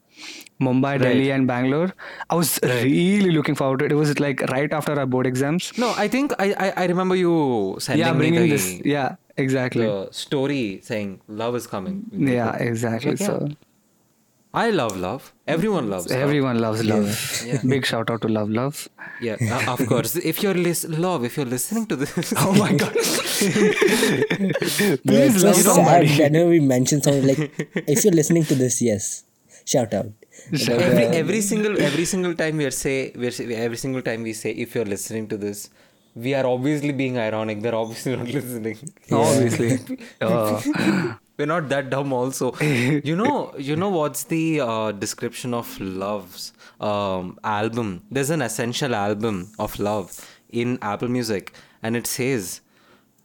Mumbai, 0.60 1.00
Delhi, 1.00 1.30
and 1.30 1.46
Bangalore. 1.46 1.94
I 2.30 2.34
was 2.34 2.58
really 2.62 3.30
looking 3.30 3.54
forward 3.54 3.80
to 3.80 3.84
it. 3.86 3.92
It 3.92 3.96
was 3.96 4.18
like 4.20 4.40
right 4.52 4.72
after 4.72 4.98
our 4.98 5.06
board 5.06 5.26
exams. 5.26 5.72
No, 5.78 5.92
I 5.96 6.08
think 6.08 6.32
I 6.38 6.52
I, 6.66 6.72
I 6.84 6.86
remember 6.86 7.16
you 7.16 7.76
sending 7.80 8.06
yeah, 8.06 8.12
me 8.12 8.18
bringing 8.18 8.42
the, 8.42 8.50
this. 8.50 8.80
Yeah, 8.84 9.16
exactly. 9.36 9.86
the 9.86 10.08
story 10.12 10.80
saying 10.82 11.20
love 11.28 11.56
is 11.56 11.66
coming. 11.66 12.04
yeah, 12.12 12.54
exactly. 12.56 13.12
Like, 13.12 13.20
yeah. 13.20 13.26
So 13.26 13.48
I 14.54 14.70
love 14.70 14.96
love. 14.96 15.32
Everyone 15.48 15.90
loves 15.90 16.08
love. 16.08 16.20
everyone 16.20 16.60
loves 16.60 16.84
love. 16.84 17.42
Yeah. 17.44 17.60
Big 17.68 17.84
shout 17.84 18.08
out 18.08 18.20
to 18.22 18.28
Love 18.28 18.50
Love. 18.50 18.88
Yeah, 19.20 19.36
uh, 19.50 19.72
of 19.72 19.84
course. 19.88 20.14
If 20.14 20.44
you're 20.44 20.54
lis- 20.54 20.86
love, 20.88 21.24
if 21.24 21.36
you're 21.36 21.44
listening 21.54 21.86
to 21.86 21.96
this, 21.96 22.32
Oh 22.36 22.52
my 22.54 22.72
god. 22.72 22.94
Yeah, 22.94 23.02
Please 25.08 25.34
it's 25.34 25.40
so 25.40 25.46
love 25.48 25.56
sad. 25.56 25.74
somebody. 25.74 26.24
I 26.24 26.28
know 26.28 26.46
we 26.46 26.60
mentioned 26.60 27.02
something 27.02 27.26
like, 27.26 27.50
if 27.88 28.04
you're 28.04 28.12
listening 28.14 28.44
to 28.44 28.54
this, 28.54 28.80
yes, 28.80 29.23
shout 29.64 29.94
out. 29.94 30.12
But, 30.50 30.68
every 30.68 31.04
every 31.22 31.40
single 31.40 31.80
every 31.80 32.04
single 32.04 32.34
time 32.34 32.56
we 32.56 32.64
are 32.64 32.70
say 32.70 33.12
we're 33.14 33.32
every 33.56 33.76
single 33.76 34.02
time 34.02 34.22
we 34.22 34.32
say 34.32 34.50
if 34.50 34.74
you're 34.74 34.84
listening 34.84 35.28
to 35.28 35.36
this, 35.36 35.70
we 36.14 36.34
are 36.34 36.46
obviously 36.46 36.92
being 36.92 37.18
ironic. 37.18 37.62
They're 37.62 37.74
obviously 37.74 38.16
not 38.16 38.26
listening. 38.26 38.78
Obviously. 39.10 39.98
Uh, 40.20 41.14
We're 41.36 41.46
not 41.46 41.68
that 41.70 41.90
dumb. 41.90 42.12
Also, 42.12 42.54
you 42.60 43.16
know, 43.16 43.52
you 43.58 43.74
know 43.74 43.88
what's 43.88 44.22
the 44.24 44.60
uh, 44.60 44.92
description 44.92 45.52
of 45.52 45.80
Lauv's 45.80 46.52
um, 46.80 47.40
album? 47.42 48.04
There's 48.08 48.30
an 48.30 48.40
essential 48.40 48.94
album 48.94 49.50
of 49.58 49.76
Love 49.80 50.12
in 50.50 50.78
Apple 50.80 51.08
Music, 51.08 51.52
and 51.82 51.96
it 51.96 52.06
says. 52.06 52.60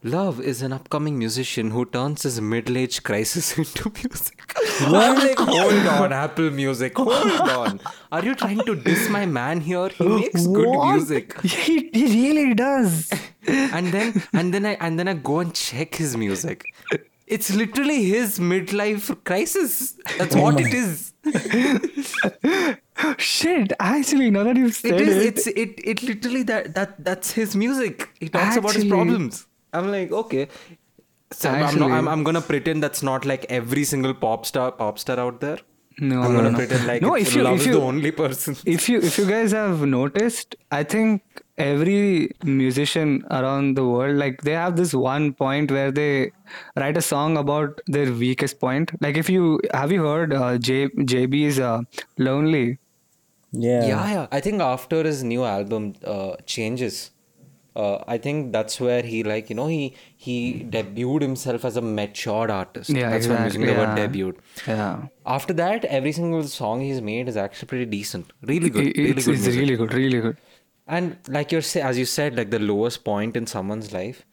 Lauv 0.02 0.40
is 0.40 0.62
an 0.62 0.72
upcoming 0.72 1.18
musician 1.18 1.72
who 1.72 1.84
turns 1.84 2.22
his 2.22 2.40
middle-age 2.40 3.02
crisis 3.02 3.58
into 3.58 3.90
music. 4.02 4.42
I'm 4.80 5.16
like, 5.16 5.38
hold 5.38 5.86
on, 5.86 6.12
Apple 6.12 6.50
Music, 6.50 6.96
hold 6.96 7.12
on. 7.40 7.80
Are 8.10 8.24
you 8.24 8.34
trying 8.34 8.64
to 8.64 8.74
diss 8.74 9.10
my 9.10 9.26
man 9.26 9.60
here? 9.60 9.90
He 9.90 10.04
makes 10.20 10.46
good 10.46 10.70
music. 10.70 11.38
he, 11.42 11.90
he 11.92 12.32
really 12.32 12.54
does. 12.54 13.10
and 13.46 13.88
then 13.88 14.22
and 14.32 14.54
then 14.54 14.64
I 14.64 14.72
and 14.80 14.98
then 14.98 15.06
I 15.06 15.14
go 15.14 15.40
and 15.40 15.54
check 15.54 15.94
his 15.96 16.16
music. 16.16 16.64
It's 17.26 17.54
literally 17.54 18.02
his 18.04 18.38
midlife 18.38 19.22
crisis. 19.24 19.92
That's 20.18 20.34
oh 20.34 20.40
what 20.42 20.58
it 20.60 20.72
is. 20.72 21.12
Shit, 23.18 23.72
actually, 23.78 24.30
now 24.30 24.44
that 24.44 24.56
you've 24.56 24.74
said 24.74 24.94
It 24.94 25.08
it, 25.08 25.38
is. 25.38 25.46
It. 25.46 25.78
It 25.84 26.02
literally 26.02 26.42
that 26.44 26.74
that 26.74 27.04
that's 27.04 27.32
his 27.32 27.54
music. 27.54 28.08
He 28.18 28.28
talks 28.30 28.56
about 28.56 28.72
his 28.72 28.84
problems. 28.86 29.46
I'm 29.72 29.90
like, 29.90 30.12
okay. 30.12 30.48
So 31.32 31.48
I'm, 31.48 31.78
not, 31.78 31.90
I'm, 31.92 32.08
I'm 32.08 32.24
gonna 32.24 32.40
pretend 32.40 32.82
that's 32.82 33.02
not 33.02 33.24
like 33.24 33.46
every 33.48 33.84
single 33.84 34.14
pop 34.14 34.46
star 34.46 34.72
pop 34.72 34.98
star 34.98 35.18
out 35.20 35.40
there. 35.40 35.58
no, 36.00 36.20
I'm 36.22 36.34
gonna 36.34 36.50
no. 36.50 36.58
pretend 36.58 36.86
like 36.88 37.02
no, 37.02 37.14
it's- 37.16 37.28
if 37.28 37.36
you, 37.36 37.42
love 37.42 37.54
if 37.54 37.60
is 37.60 37.66
you, 37.68 37.72
the 37.74 37.80
only 37.80 38.10
person. 38.10 38.56
if 38.74 38.88
you 38.88 38.98
if 39.08 39.16
you 39.18 39.24
guys 39.30 39.52
have 39.56 39.82
noticed 39.94 40.54
i 40.76 40.78
think 40.92 41.42
every 41.64 42.30
musician 42.60 43.10
around 43.38 43.74
the 43.80 43.84
world 43.88 44.16
like 44.22 44.40
they 44.48 44.54
have 44.60 44.76
this 44.80 44.94
one 45.06 45.26
point 45.42 45.74
where 45.76 45.90
they 45.98 46.30
write 46.84 46.96
a 47.02 47.02
song 47.08 47.36
about 47.42 47.82
their 47.96 48.12
weakest 48.22 48.58
point 48.64 48.94
like 49.06 49.18
if 49.24 49.28
you 49.34 49.60
have 49.80 49.92
you 49.96 50.02
heard 50.06 50.32
uh, 50.32 50.56
J, 50.70 50.88
jb's 51.14 51.60
uh, 51.70 51.80
lonely 52.28 52.66
Yeah. 53.52 53.84
yeah, 53.92 54.10
yeah. 54.16 54.26
I 54.32 54.40
think 54.40 54.62
after 54.72 55.02
his 55.04 55.22
new 55.24 55.44
album 55.44 55.94
uh, 56.04 56.36
changes, 56.46 57.10
uh, 57.76 57.98
I 58.08 58.18
think 58.18 58.52
that's 58.52 58.80
where 58.80 59.02
he 59.02 59.22
like 59.22 59.48
you 59.50 59.56
know 59.56 59.66
he 59.68 59.94
he 60.16 60.64
debuted 60.70 61.22
himself 61.22 61.64
as 61.64 61.76
a 61.76 61.80
matured 61.82 62.50
artist. 62.50 62.90
Yeah, 62.90 63.10
that's 63.10 63.26
when 63.28 63.38
I'm 63.38 63.44
using 63.44 63.66
the 63.66 63.74
word 63.74 63.94
debut. 63.96 64.34
yeah 64.66 65.06
After 65.26 65.54
that, 65.54 65.84
every 65.84 66.12
single 66.12 66.42
song 66.44 66.80
he's 66.80 67.00
made 67.00 67.28
is 67.28 67.36
actually 67.36 67.68
pretty 67.68 67.86
decent, 67.86 68.32
really 68.42 68.70
good, 68.70 68.86
It- 68.88 68.96
really 68.96 69.10
it's, 69.10 69.26
good. 69.26 69.34
it's 69.34 69.44
music. 69.46 69.60
really 69.60 69.76
good 69.76 69.94
really 69.94 70.20
good 70.20 70.36
And 70.86 71.16
like 71.28 71.52
you're 71.52 71.62
say, 71.62 71.80
as 71.80 71.96
you 71.98 72.04
said, 72.04 72.36
like 72.36 72.50
the 72.50 72.58
lowest 72.58 73.04
point 73.04 73.36
in 73.36 73.46
someone's 73.46 73.92
life, 73.92 74.24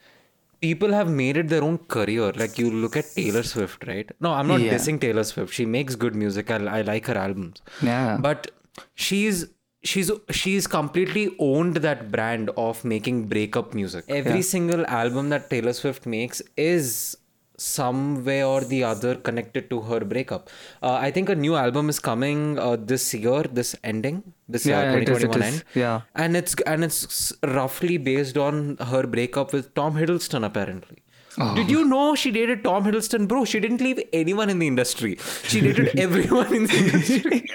people 0.65 0.91
have 0.93 1.09
made 1.09 1.37
it 1.37 1.49
their 1.49 1.63
own 1.63 1.77
career. 1.95 2.31
Like 2.41 2.57
you 2.61 2.71
look 2.71 2.95
at 3.01 3.05
Taylor 3.17 3.43
Swift, 3.43 3.85
right? 3.89 4.09
No, 4.19 4.31
I'm 4.37 4.47
not 4.47 4.61
Yeah. 4.61 4.73
dissing 4.73 4.99
Taylor 5.03 5.23
Swift. 5.31 5.53
She 5.53 5.65
makes 5.75 5.95
good 6.05 6.15
music. 6.15 6.49
I, 6.49 6.57
I 6.77 6.81
like 6.81 7.05
her 7.11 7.17
albums. 7.25 7.61
Yeah. 7.89 8.17
But 8.19 8.49
she's 8.95 9.45
she's 9.83 10.11
she's 10.31 10.67
completely 10.67 11.35
owned 11.39 11.77
that 11.77 12.11
brand 12.11 12.49
of 12.57 12.83
making 12.83 13.27
breakup 13.27 13.73
music. 13.73 14.05
Every 14.07 14.41
single 14.41 14.85
album 14.87 15.29
that 15.29 15.49
Taylor 15.49 15.73
Swift 15.73 16.05
makes 16.05 16.41
is 16.55 17.17
some 17.59 18.23
way 18.23 18.43
or 18.43 18.61
the 18.61 18.83
other 18.83 19.15
connected 19.15 19.69
to 19.69 19.81
her 19.81 20.01
breakup. 20.01 20.49
Uh, 20.81 20.93
I 20.93 21.09
think 21.09 21.27
a 21.29 21.35
new 21.35 21.55
album 21.55 21.89
is 21.89 21.99
coming 21.99 22.59
uh, 22.59 22.75
this 22.75 23.13
year, 23.13 23.43
this 23.43 23.75
ending, 23.83 24.33
this 24.47 24.65
Yeah, 24.65 24.79
uh, 24.79 24.83
yeah, 24.83 24.91
it 24.97 25.09
is, 25.09 25.23
it 25.23 25.31
2021 25.31 25.41
end. 25.41 25.63
Yeah. 25.73 26.01
And 26.15 26.37
it's 26.37 26.55
and 26.65 26.83
it's 26.83 27.33
roughly 27.43 27.97
based 27.97 28.37
on 28.37 28.77
her 28.77 29.07
breakup 29.07 29.53
with 29.53 29.73
Tom 29.73 29.95
Hiddleston 29.95 30.45
apparently. 30.45 31.03
Oh. 31.39 31.55
Did 31.55 31.69
you 31.69 31.85
know 31.85 32.15
she 32.15 32.31
dated 32.31 32.63
Tom 32.63 32.83
Hiddleston? 32.85 33.27
Bro, 33.27 33.45
she 33.45 33.59
didn't 33.59 33.81
leave 33.81 33.99
anyone 34.11 34.49
in 34.49 34.59
the 34.59 34.67
industry. 34.67 35.17
She 35.43 35.61
dated 35.61 35.97
everyone 36.05 36.53
in 36.53 36.63
the 36.65 36.77
industry. 36.77 37.45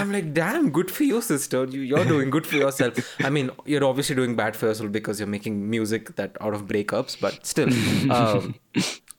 I'm 0.00 0.12
like, 0.12 0.32
damn, 0.32 0.70
good 0.70 0.90
for 0.90 1.04
you, 1.04 1.20
sister. 1.20 1.64
You, 1.64 1.80
you're 1.80 2.04
doing 2.04 2.30
good 2.30 2.46
for 2.46 2.56
yourself. 2.56 2.94
I 3.20 3.30
mean, 3.30 3.50
you're 3.66 3.84
obviously 3.84 4.14
doing 4.16 4.36
bad 4.36 4.56
for 4.56 4.66
yourself 4.66 4.92
because 4.92 5.18
you're 5.20 5.26
making 5.28 5.68
music 5.68 6.16
that 6.16 6.36
out 6.40 6.54
of 6.54 6.66
breakups, 6.66 7.20
but 7.20 7.44
still. 7.46 7.68
Um, 8.10 8.54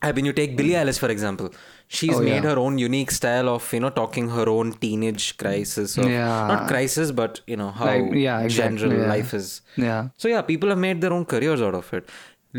I 0.02 0.12
mean, 0.12 0.24
you 0.24 0.32
take 0.32 0.56
Billie 0.56 0.70
Eilish, 0.70 0.98
for 0.98 1.10
example. 1.10 1.50
She's 1.86 2.16
Oh, 2.16 2.20
made 2.20 2.42
yeah. 2.44 2.50
her 2.54 2.58
own 2.58 2.78
unique 2.78 3.10
style 3.10 3.48
of, 3.50 3.70
you 3.72 3.80
know, 3.80 3.90
talking 3.90 4.30
her 4.30 4.48
own 4.48 4.72
teenage 4.72 5.36
crisis. 5.36 5.96
Yeah. 5.98 6.46
Not 6.46 6.68
crisis, 6.68 7.10
but, 7.12 7.40
you 7.46 7.56
know, 7.56 7.70
how 7.70 7.84
Like, 7.84 8.14
yeah, 8.14 8.40
exactly, 8.40 8.78
general 8.78 9.06
life 9.08 9.34
is. 9.34 9.60
yeah 9.76 10.08
So 10.16 10.28
yeah, 10.28 10.40
people 10.40 10.70
have 10.70 10.78
made 10.78 11.02
their 11.02 11.12
own 11.12 11.26
careers 11.26 11.60
out 11.60 11.74
of 11.74 11.92
it. 11.92 12.08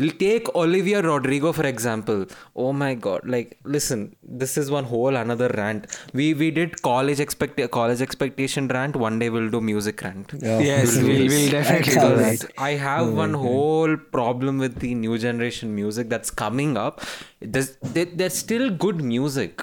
L- 0.00 0.10
Take 0.18 0.48
Olivia 0.54 1.02
Rodrigo 1.02 1.52
for 1.52 1.66
example. 1.66 2.24
Oh 2.56 2.72
my 2.72 2.94
god! 2.94 3.28
Like, 3.28 3.58
listen, 3.64 4.16
this 4.22 4.56
is 4.56 4.70
one 4.70 4.84
whole 4.84 5.16
another 5.16 5.48
rant. 5.56 5.86
We 6.14 6.32
we 6.34 6.50
did 6.50 6.80
college 6.82 7.20
expect 7.20 7.60
college 7.70 8.00
expectation 8.00 8.68
rant. 8.68 8.96
One 8.96 9.18
day 9.18 9.28
we'll 9.28 9.50
do 9.50 9.60
music 9.60 10.00
rant. 10.02 10.32
Yeah. 10.40 10.58
yes 10.60 10.96
We'll 10.96 11.08
we'll, 11.08 11.28
we'll 11.28 11.50
definitely 11.50 11.94
do 11.94 12.14
wait. 12.22 12.40
that 12.40 12.52
I 12.58 12.70
have 12.86 13.12
one 13.12 13.34
whole 13.34 13.96
problem 13.96 14.58
with 14.58 14.78
the 14.80 14.94
new 14.94 15.18
generation 15.18 15.74
music 15.74 16.08
that's 16.08 16.30
coming 16.30 16.76
up. 16.76 17.02
There's 17.40 17.76
there, 17.82 18.06
there's 18.06 18.34
still 18.34 18.70
good 18.70 19.02
music, 19.02 19.62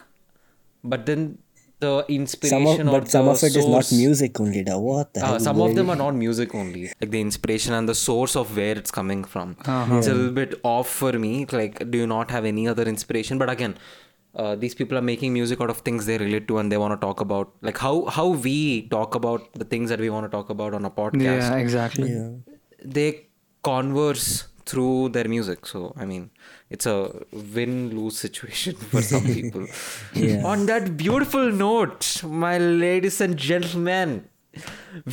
but 0.84 1.06
then 1.06 1.40
the 1.80 1.92
Some 2.06 2.16
inspiration 2.16 2.88
of, 2.88 2.94
or 2.94 3.00
but 3.00 3.10
some 3.10 3.26
the 3.26 3.32
of 3.32 3.44
it 3.44 3.56
is 3.62 3.68
not 3.76 3.92
music 3.92 4.40
only. 4.40 4.64
Da. 4.64 4.78
What 4.78 5.14
the 5.14 5.22
uh, 5.24 5.28
hell? 5.28 5.40
some 5.40 5.62
of 5.66 5.76
them 5.76 5.90
are 5.90 5.96
not 5.96 6.16
music 6.16 6.54
only 6.62 6.84
like 7.02 7.12
the 7.16 7.22
inspiration 7.22 7.74
and 7.74 7.88
the 7.94 7.96
source 7.96 8.36
of 8.42 8.56
where 8.58 8.78
it's 8.82 8.92
coming 9.00 9.24
from 9.24 9.56
Uh-huh. 9.66 9.98
it's 9.98 10.08
a 10.08 10.14
little 10.20 10.36
bit 10.42 10.60
off 10.64 10.90
for 11.04 11.14
me 11.26 11.32
like 11.62 11.80
do 11.92 11.98
you 12.04 12.08
not 12.16 12.32
have 12.38 12.46
any 12.54 12.68
other 12.74 12.84
inspiration 12.94 13.38
but 13.44 13.50
again 13.56 13.76
uh, 14.36 14.56
these 14.64 14.76
people 14.80 14.98
are 14.98 15.06
making 15.14 15.32
music 15.40 15.62
out 15.62 15.70
of 15.76 15.78
things 15.88 16.06
they 16.10 16.18
relate 16.26 16.48
to 16.50 16.58
and 16.64 16.72
they 16.72 16.78
want 16.84 16.94
to 17.00 17.02
talk 17.06 17.20
about 17.28 17.54
like 17.70 17.78
how 17.86 17.94
how 18.18 18.28
we 18.50 18.58
talk 18.98 19.16
about 19.22 19.48
the 19.64 19.66
things 19.74 19.90
that 19.96 20.00
we 20.08 20.10
want 20.16 20.26
to 20.30 20.34
talk 20.38 20.50
about 20.58 20.74
on 20.80 20.86
a 20.92 20.92
podcast 21.02 21.24
yeah 21.50 21.56
exactly 21.66 22.10
Yeah. 22.12 22.30
they 22.98 23.10
converse 23.64 24.28
through 24.70 25.10
their 25.18 25.28
music 25.34 25.66
so 25.72 25.82
i 25.98 26.06
mean 26.12 26.30
it's 26.70 26.86
a 26.86 26.98
win-lose 27.56 28.18
situation 28.26 28.76
for 28.94 29.02
some 29.12 29.24
people 29.36 29.66
Yeah. 30.14 30.44
on 30.54 30.66
that 30.72 30.96
beautiful 31.06 31.52
note 31.62 32.10
my 32.44 32.58
ladies 32.58 33.22
and 33.28 33.38
gentlemen 33.38 34.16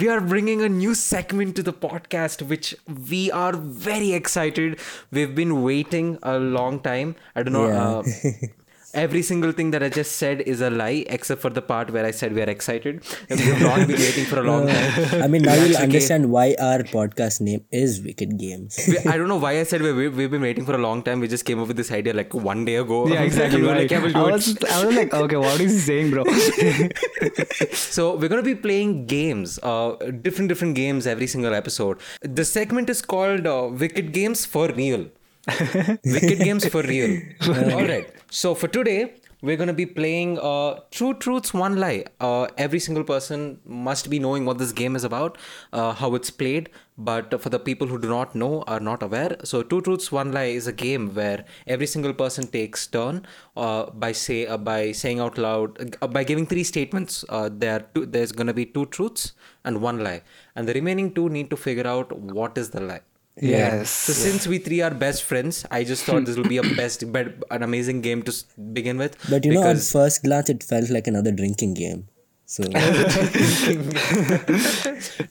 we 0.01 0.09
are 0.09 0.21
bringing 0.21 0.63
a 0.63 0.69
new 0.69 0.95
segment 0.95 1.57
to 1.57 1.63
the 1.63 1.73
podcast 1.73 2.43
which 2.53 2.75
we 3.11 3.31
are 3.31 3.55
very 3.89 4.13
excited 4.21 4.79
we've 5.13 5.35
been 5.41 5.63
waiting 5.63 6.19
a 6.23 6.39
long 6.39 6.81
time 6.81 7.15
i 7.35 7.43
don't 7.43 7.53
know 7.61 7.69
Yeah. 7.69 7.89
uh, 7.89 8.47
Every 8.97 9.21
single 9.21 9.53
thing 9.53 9.71
that 9.73 9.83
I 9.83 9.89
just 9.91 10.17
said 10.17 10.41
is 10.41 10.63
a 10.63 10.71
lie, 10.71 11.05
except 11.09 11.43
for 11.43 11.51
the 11.51 11.61
part 11.61 11.91
where 11.91 12.07
I 12.07 12.11
said 12.11 12.33
we 12.33 12.41
are 12.41 12.51
excited. 12.51 13.05
We 13.29 13.37
have 13.37 13.61
not 13.61 13.87
been 13.87 13.99
waiting 13.99 14.25
for 14.25 14.41
a 14.41 14.43
long 14.43 14.67
time. 14.69 15.23
I 15.25 15.27
mean, 15.27 15.43
now 15.43 15.55
you'll 15.55 15.77
understand 15.77 16.31
why 16.31 16.57
our 16.59 16.79
podcast 16.79 17.43
name 17.43 17.63
is 17.71 18.01
Wicked 18.01 18.39
Games. 18.39 18.79
we, 18.89 18.99
I 19.11 19.19
don't 19.19 19.29
know 19.29 19.37
why 19.37 19.61
I 19.61 19.65
said 19.65 19.83
we, 19.83 19.93
we, 19.93 20.09
we've 20.09 20.31
been 20.31 20.41
waiting 20.41 20.65
for 20.65 20.75
a 20.75 20.79
long 20.79 21.03
time. 21.03 21.21
We 21.21 21.29
just 21.29 21.45
came 21.45 21.61
up 21.61 21.69
with 21.69 21.77
this 21.77 21.93
idea 21.93 22.15
like 22.15 22.33
one 22.33 22.65
day 22.65 22.77
ago. 22.77 23.07
yeah 23.07 23.23
exactly 23.31 23.61
we 23.61 23.67
were 23.69 23.75
right. 23.75 23.83
like, 23.83 23.91
yeah, 23.91 24.03
we'll 24.03 24.13
do 24.13 24.19
I, 24.19 24.29
it. 24.29 24.33
was, 24.33 24.65
I 24.65 24.85
was 24.87 24.97
like 24.97 25.13
okay 25.15 25.37
what 25.37 25.61
is 25.61 25.73
he 25.73 25.79
saying 25.79 26.11
bro 26.11 26.25
So 27.75 28.17
we're 28.17 28.29
gonna 28.29 28.43
be 28.43 28.55
playing 28.55 29.07
games, 29.07 29.59
uh, 29.63 29.97
different 30.23 30.49
different 30.49 30.75
games 30.75 31.07
every 31.07 31.27
single 31.27 31.55
episode. 31.55 31.99
The 32.23 32.45
segment 32.45 32.89
is 32.91 33.03
called 33.03 33.47
uh, 33.47 33.69
Wicked 33.73 34.13
Games 34.13 34.47
for 34.47 34.69
Real. 34.69 35.07
Wicked 36.05 36.41
Games 36.41 36.67
for 36.67 36.83
Real. 36.83 37.21
All 37.47 37.87
right. 37.87 38.11
So 38.31 38.55
for 38.55 38.67
today, 38.69 39.15
we're 39.43 39.57
gonna 39.57 39.73
be 39.73 39.87
playing 39.87 40.39
uh, 40.41 40.81
True 40.91 41.15
Truths, 41.15 41.55
One 41.55 41.77
Lie. 41.77 42.05
Uh, 42.21 42.49
every 42.59 42.81
single 42.81 43.05
person 43.05 43.61
must 43.65 44.11
be 44.11 44.19
knowing 44.19 44.45
what 44.45 44.59
this 44.59 44.73
game 44.73 44.97
is 44.97 45.05
about, 45.05 45.39
uh, 45.73 45.93
how 45.93 46.15
it's 46.17 46.31
played. 46.31 46.71
But 46.99 47.41
for 47.41 47.51
the 47.51 47.59
people 47.61 47.87
who 47.87 47.99
do 47.99 48.09
not 48.09 48.35
know, 48.35 48.63
are 48.67 48.81
not 48.81 49.03
aware, 49.03 49.37
so 49.45 49.63
Two 49.63 49.83
Truths, 49.83 50.11
One 50.11 50.33
Lie 50.33 50.53
is 50.61 50.67
a 50.67 50.73
game 50.73 51.15
where 51.15 51.45
every 51.67 51.87
single 51.87 52.15
person 52.15 52.49
takes 52.49 52.87
turn 52.87 53.25
uh, 53.57 53.91
by 53.91 54.13
say 54.13 54.47
uh, 54.47 54.57
by 54.57 54.93
saying 54.93 55.21
out 55.21 55.39
loud 55.39 55.97
uh, 56.03 56.07
by 56.09 56.25
giving 56.25 56.47
three 56.47 56.65
statements. 56.65 57.25
Uh, 57.29 57.49
there 57.53 57.75
are 57.77 57.85
two, 57.95 58.07
there's 58.07 58.33
gonna 58.33 58.55
be 58.55 58.65
two 58.67 58.87
truths 58.87 59.33
and 59.65 59.81
one 59.81 60.03
lie, 60.03 60.23
and 60.57 60.67
the 60.67 60.75
remaining 60.75 61.13
two 61.13 61.29
need 61.29 61.51
to 61.51 61.57
figure 61.57 61.87
out 61.87 62.11
what 62.19 62.59
is 62.59 62.71
the 62.71 62.81
lie. 62.81 63.03
Yes 63.41 63.91
So 63.91 64.13
since 64.13 64.47
we 64.47 64.59
three 64.59 64.81
are 64.81 64.91
best 64.91 65.23
friends, 65.23 65.65
I 65.71 65.85
just 65.85 66.05
thought 66.05 66.25
this 66.25 66.37
will 66.37 66.49
be 66.49 66.57
a 66.57 66.63
best, 66.77 67.11
bet, 67.13 67.29
an 67.51 67.63
amazing 67.63 68.01
game 68.01 68.23
to 68.23 68.33
begin 68.73 68.99
with. 68.99 69.17
But 69.31 69.45
you 69.45 69.55
know, 69.55 69.63
at 69.65 69.79
first 69.79 70.23
glance, 70.23 70.51
it 70.51 70.63
felt 70.63 70.91
like 70.91 71.07
another 71.07 71.33
drinking 71.33 71.75
game. 71.75 72.09
So 72.47 72.63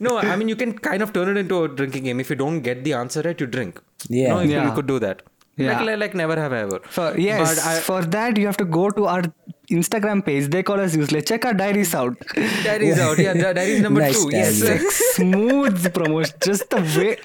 no, 0.00 0.18
I 0.18 0.36
mean 0.36 0.48
you 0.48 0.56
can 0.56 0.78
kind 0.78 1.02
of 1.02 1.12
turn 1.12 1.36
it 1.36 1.40
into 1.40 1.64
a 1.64 1.68
drinking 1.68 2.04
game. 2.04 2.20
If 2.20 2.30
you 2.30 2.36
don't 2.36 2.60
get 2.60 2.84
the 2.84 2.92
answer 2.92 3.22
right, 3.22 3.40
you 3.40 3.46
drink. 3.46 3.80
Yeah. 4.08 4.28
no, 4.34 4.40
you, 4.40 4.52
Yeah. 4.52 4.68
you 4.68 4.74
could 4.74 4.86
do 4.86 4.98
that. 5.00 5.22
Yeah. 5.56 5.78
Like, 5.78 5.86
like, 5.86 5.98
like 6.00 6.14
never 6.14 6.38
have 6.38 6.52
ever. 6.52 6.80
For, 6.84 7.18
yes, 7.18 7.54
But 7.54 7.66
I, 7.66 7.80
for 7.80 8.02
that 8.04 8.36
you 8.36 8.44
have 8.46 8.58
to 8.58 8.66
go 8.66 8.90
to 8.90 9.06
our 9.06 9.22
Instagram 9.70 10.24
page. 10.24 10.48
They 10.48 10.62
call 10.62 10.80
us 10.80 10.94
useless. 10.96 11.24
Check 11.24 11.44
our 11.44 11.54
diaries 11.54 11.94
out. 11.94 12.18
that 12.64 12.82
is 12.82 12.98
out. 12.98 13.18
Yeah, 13.18 13.34
that, 13.34 13.54
that 13.56 13.68
is 13.68 13.80
number 13.80 14.00
Nice 14.00 14.22
two. 14.22 14.30
Yes. 14.30 14.62
Like 14.62 14.80
smooth 14.80 15.92
promotion. 15.94 16.34
Just 16.42 16.70
the 16.70 16.80
way 16.98 17.16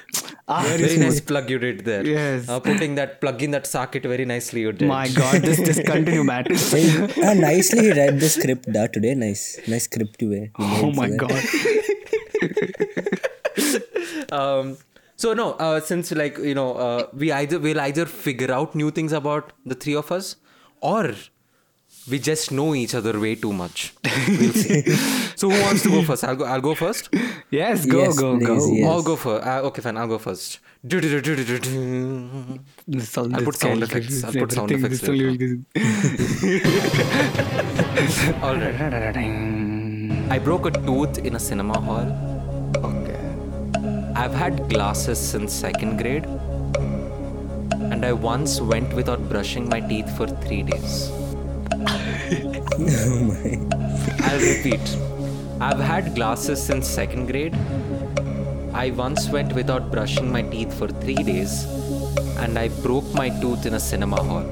Ah, 0.48 0.62
Very 0.66 0.98
nice 0.98 1.20
plug 1.20 1.48
you 1.48 1.58
did 1.58 1.84
there. 1.84 2.04
Yes. 2.04 2.48
Uh, 2.48 2.58
putting 2.60 2.96
that 2.96 3.20
plug 3.20 3.42
in 3.42 3.52
that 3.52 3.66
socket 3.66 4.02
very 4.02 4.24
nicely 4.24 4.62
you 4.62 4.72
did. 4.72 4.88
My 4.88 5.08
God, 5.08 5.40
this 5.40 5.58
just 5.58 5.84
continue, 5.86 6.24
Matt. 6.24 6.50
Hey, 6.50 7.08
ah, 7.24 7.34
nicely 7.34 7.84
he 7.84 7.92
read 7.92 8.18
the 8.18 8.28
script 8.28 8.70
da, 8.70 8.86
today. 8.88 9.14
Nice, 9.14 9.60
nice 9.68 9.84
script 9.84 10.20
you 10.20 10.28
were. 10.30 10.34
you 10.34 10.50
oh 10.58 10.86
made 10.86 10.96
my 10.96 11.08
that. 11.08 11.18
God. 14.30 14.32
um 14.40 14.76
so 15.16 15.32
no 15.34 15.52
uh, 15.52 15.80
since 15.80 16.10
like 16.12 16.38
you 16.38 16.54
know 16.54 16.74
uh, 16.74 17.06
we 17.12 17.30
either 17.30 17.58
will 17.58 17.80
either 17.80 18.06
figure 18.06 18.50
out 18.50 18.74
new 18.74 18.90
things 18.90 19.12
about 19.12 19.52
the 19.64 19.74
three 19.74 19.94
of 19.94 20.10
us 20.10 20.36
or 20.80 21.14
we 22.10 22.18
just 22.18 22.50
know 22.50 22.74
each 22.74 22.94
other 22.94 23.18
way 23.20 23.34
too 23.34 23.52
much 23.52 23.92
we'll 24.28 24.52
see 24.52 24.82
so 25.40 25.48
who 25.50 25.60
wants 25.62 25.82
to 25.84 25.90
go 25.90 26.02
first 26.02 26.24
i'll 26.24 26.36
go 26.36 26.44
i'll 26.44 26.60
go 26.60 26.74
first 26.74 27.08
Yes, 27.50 27.86
go, 27.86 27.98
Yes, 28.02 28.18
go, 28.18 28.36
please, 28.38 28.46
go. 28.46 28.72
yes. 28.74 28.88
i'll 28.90 29.02
go 29.02 29.16
first 29.16 29.46
uh, 29.46 29.60
okay 29.68 29.82
fine 29.82 29.96
i'll 29.96 30.08
go 30.08 30.18
first 30.18 30.58
This 30.84 31.04
all- 33.16 33.32
I'll 33.34 33.40
this 33.40 33.44
put 33.44 33.54
sound 33.56 33.76
all- 33.76 33.82
effects. 33.88 34.08
this 34.08 34.24
I'll 34.24 34.32
put 34.32 34.52
sound 34.52 34.70
effects 34.72 35.00
this 35.00 35.08
all- 35.08 35.14
all 38.48 38.56
right 38.56 39.16
i 40.36 40.38
broke 40.48 40.66
a 40.66 40.70
tooth 40.88 41.18
in 41.18 41.36
a 41.36 41.40
cinema 41.48 41.78
hall 41.88 42.08
Okay. 42.90 43.20
I've 44.16 44.34
had 44.34 44.68
glasses 44.70 45.18
since 45.18 45.52
second 45.52 45.98
grade, 45.98 46.24
and 47.92 48.04
I 48.04 48.12
once 48.12 48.60
went 48.60 48.92
without 48.94 49.28
brushing 49.28 49.68
my 49.68 49.80
teeth 49.80 50.10
for 50.16 50.26
three 50.26 50.62
days. 50.62 51.10
I'll 54.28 54.40
repeat. 54.40 54.96
I've 55.60 55.78
had 55.80 56.14
glasses 56.14 56.62
since 56.62 56.88
second 56.88 57.26
grade. 57.26 57.54
I 58.74 58.90
once 58.90 59.28
went 59.28 59.52
without 59.54 59.90
brushing 59.90 60.30
my 60.32 60.42
teeth 60.42 60.72
for 60.78 60.88
three 60.88 61.14
days, 61.30 61.64
and 62.38 62.58
I 62.58 62.68
broke 62.68 63.12
my 63.14 63.28
tooth 63.40 63.66
in 63.66 63.74
a 63.74 63.80
cinema 63.80 64.22
hall. 64.22 64.42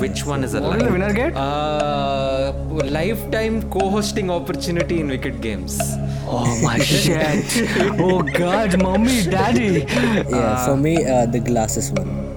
Which 0.00 0.26
one 0.26 0.42
is 0.44 0.54
a 0.54 0.60
What 0.60 0.78
lie? 0.80 0.84
the 0.86 0.92
winner 0.92 1.12
get? 1.12 1.34
Uh, 1.36 2.52
lifetime 2.90 3.62
co-hosting 3.70 4.30
opportunity 4.30 5.00
in 5.00 5.08
Wicked 5.08 5.40
Games. 5.40 5.78
Oh 6.26 6.58
my 6.62 6.78
shit. 6.90 7.46
Oh 7.98 8.22
God, 8.22 8.82
mommy, 8.82 9.22
daddy. 9.22 9.86
Yeah, 9.88 10.66
for 10.66 10.76
me, 10.76 11.06
uh, 11.06 11.24
the 11.26 11.38
glasses 11.40 11.90
one. 11.92 12.27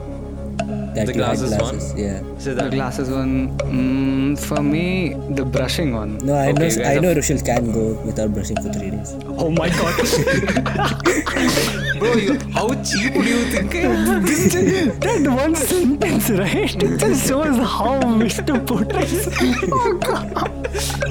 That 0.93 1.07
The 1.07 1.13
you 1.15 1.21
had 1.23 1.37
glasses 1.37 1.51
one? 1.57 1.97
Yeah. 1.97 2.21
So 2.37 2.53
The 2.53 2.69
glasses 2.69 3.09
one. 3.09 3.57
Mm, 3.59 4.39
for 4.39 4.61
me, 4.61 5.15
the 5.35 5.45
brushing 5.45 5.93
one. 5.93 6.17
No, 6.19 6.33
I 6.35 6.49
Okay, 6.51 6.69
know. 6.75 6.83
I 6.83 6.93
have- 6.93 7.03
know. 7.03 7.13
Rushil 7.15 7.39
can 7.45 7.71
go 7.71 7.93
without 8.05 8.33
brushing 8.33 8.57
for 8.61 8.69
three 8.73 8.91
days. 8.91 9.15
Oh 9.37 9.49
my 9.51 9.69
God. 9.69 9.95
Bro, 12.00 12.12
you, 12.14 12.38
how 12.52 12.68
cheap 12.82 13.12
do 13.14 13.22
you 13.22 13.44
think 13.52 13.74
I 13.74 13.78
am? 13.80 14.24
that 14.24 15.26
one 15.36 15.54
sentence, 15.54 16.30
right? 16.30 16.82
It 16.82 16.98
just 16.98 17.26
shows 17.28 17.56
how 17.56 18.00
Mr. 18.20 18.54
portrays. 18.66 19.26
Oh 19.72 19.92
God. 20.00 20.52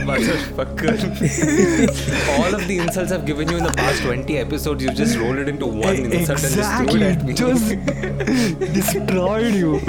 Motherfucker. 0.10 0.94
All 2.40 2.54
of 2.56 2.68
the 2.68 2.78
insults 2.80 3.12
I've 3.12 3.25
given 3.25 3.50
you 3.50 3.58
in 3.58 3.64
the 3.64 3.72
past 3.74 4.02
20 4.04 4.38
episodes, 4.38 4.84
you 4.84 4.92
just 4.92 5.18
rolled 5.18 5.38
it 5.38 5.50
into 5.50 5.66
one 5.66 5.96
insult 5.96 6.44
and 6.44 6.56
just 6.56 6.72
threw 6.92 7.02
it 7.02 7.04
at 7.04 7.24
me. 7.25 7.34
Just 7.34 7.70
destroyed 8.74 9.54
you. 9.54 9.80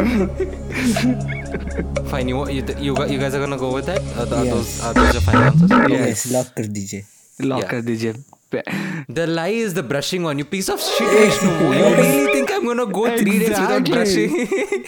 Fine, 2.10 2.28
you, 2.28 2.48
you, 2.48 2.64
you, 2.78 2.94
gu- 2.94 3.06
you 3.12 3.18
guys 3.18 3.34
are 3.34 3.40
gonna 3.40 3.58
go 3.58 3.72
with 3.72 3.86
that? 3.86 4.00
Are, 4.16 4.24
th- 4.26 4.32
are 4.32 4.44
Yes. 4.44 4.54
those, 4.54 4.84
are 4.84 4.94
those 4.94 5.12
your 5.14 5.22
final 5.22 5.42
answers? 5.44 5.70
Yes, 5.90 6.32
lock 6.32 6.54
kar 6.54 6.64
dijiye. 6.64 7.04
Lock 7.40 7.62
Yeah. 7.62 7.70
कर 7.70 7.82
दीजिए. 7.84 8.12
the 8.51 9.25
lie 9.27 9.47
is 9.65 9.73
the 9.73 9.83
brushing 9.83 10.23
one. 10.23 10.37
You 10.37 10.45
piece 10.45 10.69
of 10.69 10.79
shit, 10.81 11.09
Vishnu. 11.09 11.49
You 11.73 11.95
really 11.95 12.33
think 12.33 12.51
I'm 12.51 12.65
gonna 12.65 12.85
go 12.85 13.05
three 13.17 13.39
days 13.39 13.49
without 13.49 13.87
Exactly. 13.87 14.27
brushing? 14.27 14.85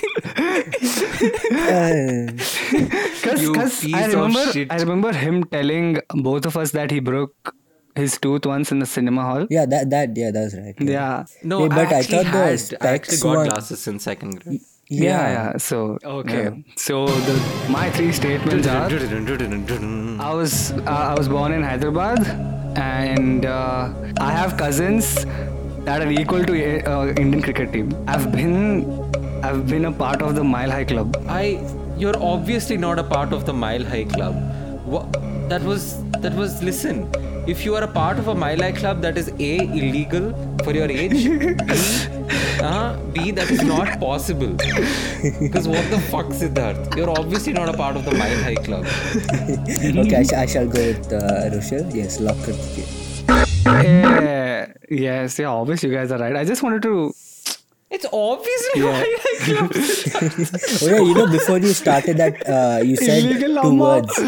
Uh, 1.52 2.28
Cause, 3.24 3.42
You 3.42 3.54
'cause 3.54 3.82
piece 3.82 3.96
I 3.96 4.02
of 4.08 4.14
remember, 4.16 4.52
shit. 4.52 4.72
I 4.72 4.78
remember 4.78 5.12
him 5.14 5.44
telling 5.46 6.00
both 6.14 6.46
of 6.46 6.58
us 6.58 6.72
that 6.72 6.92
he 6.92 7.00
broke 7.00 7.56
his 7.96 8.18
tooth 8.18 8.46
once 8.46 8.72
in 8.72 8.80
the 8.80 8.86
cinema 8.86 9.22
hall. 9.24 9.48
yeah, 9.50 9.66
that 9.66 9.90
that 9.92 10.16
yeah, 10.18 10.32
that's 10.32 10.56
right. 10.56 10.76
Yeah. 10.80 11.26
No, 11.44 11.62
Hey, 11.64 11.68
but 11.70 11.78
I 11.78 11.96
I 11.96 12.00
actually 12.00 12.24
thought 12.24 12.34
the 12.34 12.78
had, 12.78 12.78
I 12.82 12.88
actually 12.96 13.18
got 13.18 13.36
one- 13.38 13.48
glasses 13.50 13.88
in 13.88 14.00
second 14.00 14.44
grade. 14.44 14.62
Yeah, 14.90 15.28
yeah. 15.36 15.58
So 15.58 15.98
okay. 16.04 16.64
So 16.76 17.08
the 17.08 17.36
my 17.70 17.90
three 17.92 18.12
statements 18.12 18.68
are: 18.68 18.90
I 20.20 20.34
was 20.34 20.72
uh, 20.72 21.12
I 21.12 21.14
was 21.18 21.30
born 21.30 21.54
in 21.54 21.64
Hyderabad, 21.64 22.20
and 22.76 23.46
uh, 23.46 23.94
I 24.20 24.32
have 24.32 24.58
cousins 24.58 25.26
that 25.86 26.02
are 26.02 26.10
equal 26.10 26.44
to 26.46 26.90
uh, 26.90 27.08
Indian 27.08 27.42
cricket 27.42 27.74
team. 27.74 27.92
I've 28.08 28.32
been 28.32 29.02
I've 29.44 29.68
been 29.68 29.86
a 29.86 29.92
part 29.92 30.22
of 30.22 30.36
the 30.36 30.44
Mile 30.44 30.72
High 30.72 30.86
Club. 30.86 31.18
I 31.28 31.60
you're 31.98 32.18
obviously 32.18 32.78
not 32.78 33.00
a 33.00 33.04
part 33.04 33.34
of 33.34 33.46
the 33.46 33.54
Mile 33.54 33.84
High 33.84 34.06
Club. 34.06 34.36
What 34.86 35.16
that 35.50 35.62
was 35.64 36.04
that 36.22 36.34
was 36.34 36.62
listen. 36.64 37.10
If 37.46 37.66
you 37.66 37.76
are 37.76 37.84
a 37.84 37.88
part 37.88 38.18
of 38.20 38.28
a 38.30 38.36
Mile 38.36 38.60
High 38.60 38.72
Club, 38.72 39.02
that 39.02 39.18
is 39.18 39.28
a 39.28 39.58
illegal 39.58 40.34
for 40.64 40.74
your 40.74 40.90
age. 40.90 41.12
B, 41.12 41.56
uh, 42.62 42.98
B 43.16 43.32
that 43.32 43.52
is 43.52 43.62
not 43.64 44.00
possible. 44.00 44.54
Because 45.42 45.68
what 45.68 45.90
the 45.92 46.00
fuck, 46.10 46.28
Siddharth? 46.28 46.96
You're 46.96 47.10
obviously 47.10 47.52
not 47.54 47.68
a 47.68 47.74
part 47.74 47.98
of 47.98 48.06
the 48.06 48.12
Mile 48.12 48.44
High 48.44 48.56
Club. 48.56 48.86
okay, 50.06 50.16
I, 50.16 50.24
sh- 50.24 50.34
I 50.34 50.46
shall 50.46 50.68
go 50.68 50.80
with 50.80 51.12
uh, 51.12 51.50
Rushil. 51.56 51.94
Yes, 51.94 52.20
lock 52.22 52.38
kar 52.46 52.54
dijiye. 52.54 52.88
Yeah, 53.66 54.74
yes, 54.90 55.38
yeah. 55.40 55.48
Obviously, 55.50 55.90
you 55.90 55.96
guys 55.96 56.12
are 56.12 56.20
right. 56.20 56.36
I 56.36 56.46
just 56.46 56.64
wanted 56.64 56.82
to. 56.84 57.14
It's 57.92 58.06
obviously 58.12 58.82
Mile 58.82 59.04
High 59.26 59.40
Club. 59.46 59.72
Oh 60.82 60.88
yeah, 60.88 61.02
you 61.02 61.14
know 61.14 61.28
before 61.28 61.58
you 61.60 61.74
started 61.74 62.18
that, 62.18 62.42
uh, 62.48 62.82
you 62.84 62.96
said 62.96 63.24
Illegal 63.24 63.62
two 63.62 63.80
words. 63.80 64.20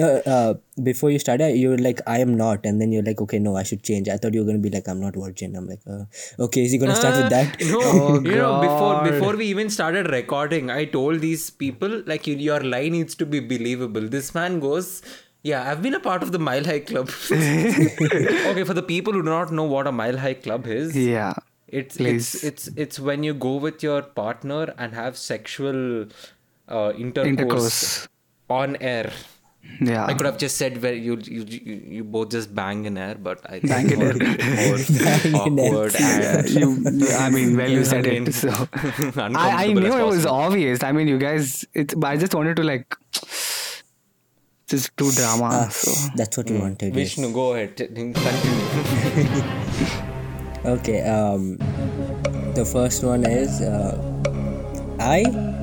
No, 0.00 0.08
uh, 0.32 0.54
before 0.88 1.10
you 1.12 1.18
started, 1.18 1.56
you 1.60 1.70
were 1.70 1.78
like, 1.84 2.00
"I 2.06 2.18
am 2.24 2.32
not," 2.40 2.66
and 2.70 2.80
then 2.82 2.92
you're 2.96 3.02
like, 3.06 3.20
"Okay, 3.26 3.38
no, 3.46 3.54
I 3.60 3.62
should 3.70 3.82
change." 3.90 4.08
I 4.14 4.16
thought 4.16 4.34
you 4.38 4.42
were 4.44 4.48
gonna 4.50 4.64
be 4.66 4.70
like, 4.74 4.88
"I'm 4.92 5.00
not 5.04 5.16
virgin." 5.22 5.56
I'm 5.60 5.68
like, 5.70 5.80
uh, 5.94 6.02
"Okay, 6.46 6.64
is 6.66 6.74
he 6.76 6.78
gonna 6.82 6.98
start 7.00 7.16
with 7.20 7.30
that?" 7.36 7.62
No, 7.70 7.80
Oh, 7.92 8.20
you 8.32 8.36
know, 8.42 8.50
before 8.66 8.92
before 9.10 9.32
we 9.40 9.46
even 9.54 9.70
started 9.78 10.10
recording, 10.16 10.70
I 10.76 10.84
told 10.98 11.20
these 11.28 11.46
people 11.64 11.96
like 12.12 12.28
you, 12.32 12.36
your 12.50 12.60
lie 12.74 12.88
needs 12.98 13.16
to 13.22 13.26
be 13.34 13.40
believable. 13.54 14.06
This 14.16 14.28
man 14.38 14.60
goes, 14.66 14.92
"Yeah, 15.52 15.68
I've 15.72 15.82
been 15.88 15.98
a 15.98 16.02
part 16.06 16.22
of 16.28 16.30
the 16.36 16.42
Mile 16.50 16.68
High 16.72 16.80
Club." 16.92 17.10
okay, 17.32 18.64
for 18.70 18.74
the 18.80 18.86
people 18.94 19.18
who 19.18 19.22
do 19.22 19.30
not 19.30 19.52
know 19.60 19.64
what 19.76 19.86
a 19.86 19.94
Mile 20.02 20.18
High 20.26 20.34
Club 20.46 20.66
is, 20.80 20.96
Yeah. 20.96 21.32
it's 21.78 21.96
Please. 22.02 22.28
it's 22.36 22.44
it's 22.50 22.68
it's 22.84 23.00
when 23.08 23.24
you 23.30 23.34
go 23.46 23.56
with 23.64 23.82
your 23.88 23.96
partner 24.20 24.60
and 24.84 24.94
have 25.00 25.18
sexual 25.24 25.80
uh, 26.68 26.92
intercourse, 27.06 27.28
Intercourse. 27.32 28.08
on 28.60 28.76
air. 28.92 29.10
Yeah. 29.80 30.06
I 30.06 30.14
could 30.14 30.26
have 30.26 30.38
just 30.38 30.56
said 30.56 30.82
where 30.82 30.94
you 30.94 31.18
you 31.24 31.42
you, 31.44 31.74
you 31.96 32.04
both 32.04 32.30
just 32.30 32.52
bang 32.54 32.84
in 32.84 32.96
air, 32.98 33.14
but 33.14 33.40
I 33.48 33.60
think 33.60 33.68
Bang 33.68 33.90
in 33.90 33.98
more, 33.98 34.12
more 34.14 34.78
in 35.48 35.58
air. 35.58 35.70
awkward 35.70 35.94
and 36.00 36.50
you, 36.50 37.08
I 37.16 37.30
mean, 37.30 37.56
well, 37.56 37.70
you 37.70 37.84
said 37.84 38.06
I 38.06 38.10
mean, 38.10 38.26
it. 38.28 38.34
So 38.34 38.48
I, 39.16 39.64
I 39.66 39.72
knew 39.72 39.86
it 39.98 40.04
was 40.06 40.26
obvious. 40.26 40.82
I 40.82 40.90
mean, 40.92 41.06
you 41.06 41.18
guys. 41.18 41.64
It, 41.74 41.94
but 42.00 42.08
I 42.08 42.16
just 42.16 42.34
wanted 42.34 42.56
to 42.56 42.64
like 42.64 42.96
just 44.68 44.96
do 44.96 45.10
drama. 45.12 45.48
Ah, 45.52 45.68
so 45.68 45.92
that's 46.16 46.36
what 46.36 46.48
you 46.50 46.58
wanted. 46.58 46.94
yes. 46.94 47.14
Vishnu, 47.14 47.32
go 47.32 47.52
ahead. 47.54 47.76
t- 47.76 47.86
Continue. 47.86 48.14
Okay, 50.64 51.00
um, 51.02 51.56
the 52.54 52.64
first 52.70 53.04
one 53.04 53.24
is 53.24 53.60
uh, 53.62 53.94
I 54.98 55.22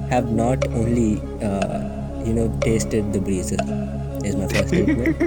have 0.10 0.32
not 0.32 0.66
only 0.70 1.22
uh, 1.44 1.95
you 2.26 2.34
know 2.34 2.50
tasted 2.62 3.14
the 3.14 3.20
breezer. 3.20 3.62
Is 4.26 4.36
my 4.36 4.48
first 4.50 4.70
statement. 4.70 5.18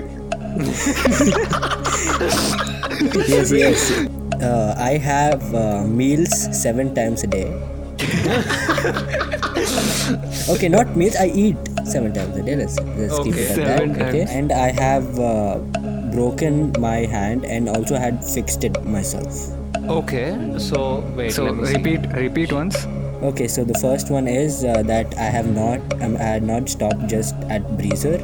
yes, 3.28 3.52
yes. 3.52 3.90
Uh, 4.42 4.74
I 4.78 4.98
have 4.98 5.42
uh, 5.54 5.84
meals 5.86 6.30
seven 6.50 6.94
times 6.94 7.22
a 7.22 7.26
day. 7.28 7.46
okay, 10.50 10.68
not 10.68 10.96
meals. 10.96 11.16
I 11.16 11.26
eat 11.34 11.56
seven 11.84 12.12
times 12.12 12.36
a 12.36 12.42
day. 12.42 12.56
Let's 12.56 12.78
let's 12.98 13.18
keep 13.22 13.34
it 13.34 13.50
Okay. 13.54 13.62
at 13.62 13.94
that. 13.94 14.08
Okay, 14.08 14.26
and 14.28 14.52
I 14.52 14.70
have 14.74 15.18
uh, 15.18 15.58
broken 16.10 16.72
my 16.78 17.06
hand 17.06 17.44
and 17.44 17.68
also 17.68 17.96
had 17.96 18.24
fixed 18.24 18.64
it 18.64 18.74
myself. 18.84 19.50
Okay, 19.88 20.34
so 20.58 21.02
wait. 21.16 21.32
so 21.32 21.44
let 21.44 21.54
me 21.56 21.66
see. 21.66 21.74
repeat 21.78 22.00
repeat 22.14 22.52
once. 22.52 22.86
Okay, 23.20 23.48
so 23.48 23.64
the 23.64 23.74
first 23.80 24.10
one 24.10 24.28
is 24.28 24.64
uh, 24.64 24.82
that 24.84 25.16
I 25.18 25.24
have 25.24 25.46
not, 25.52 25.80
um, 26.02 26.16
I 26.16 26.22
had 26.22 26.42
not 26.44 26.68
stopped 26.68 27.08
just 27.08 27.34
at 27.50 27.62
breezer, 27.76 28.22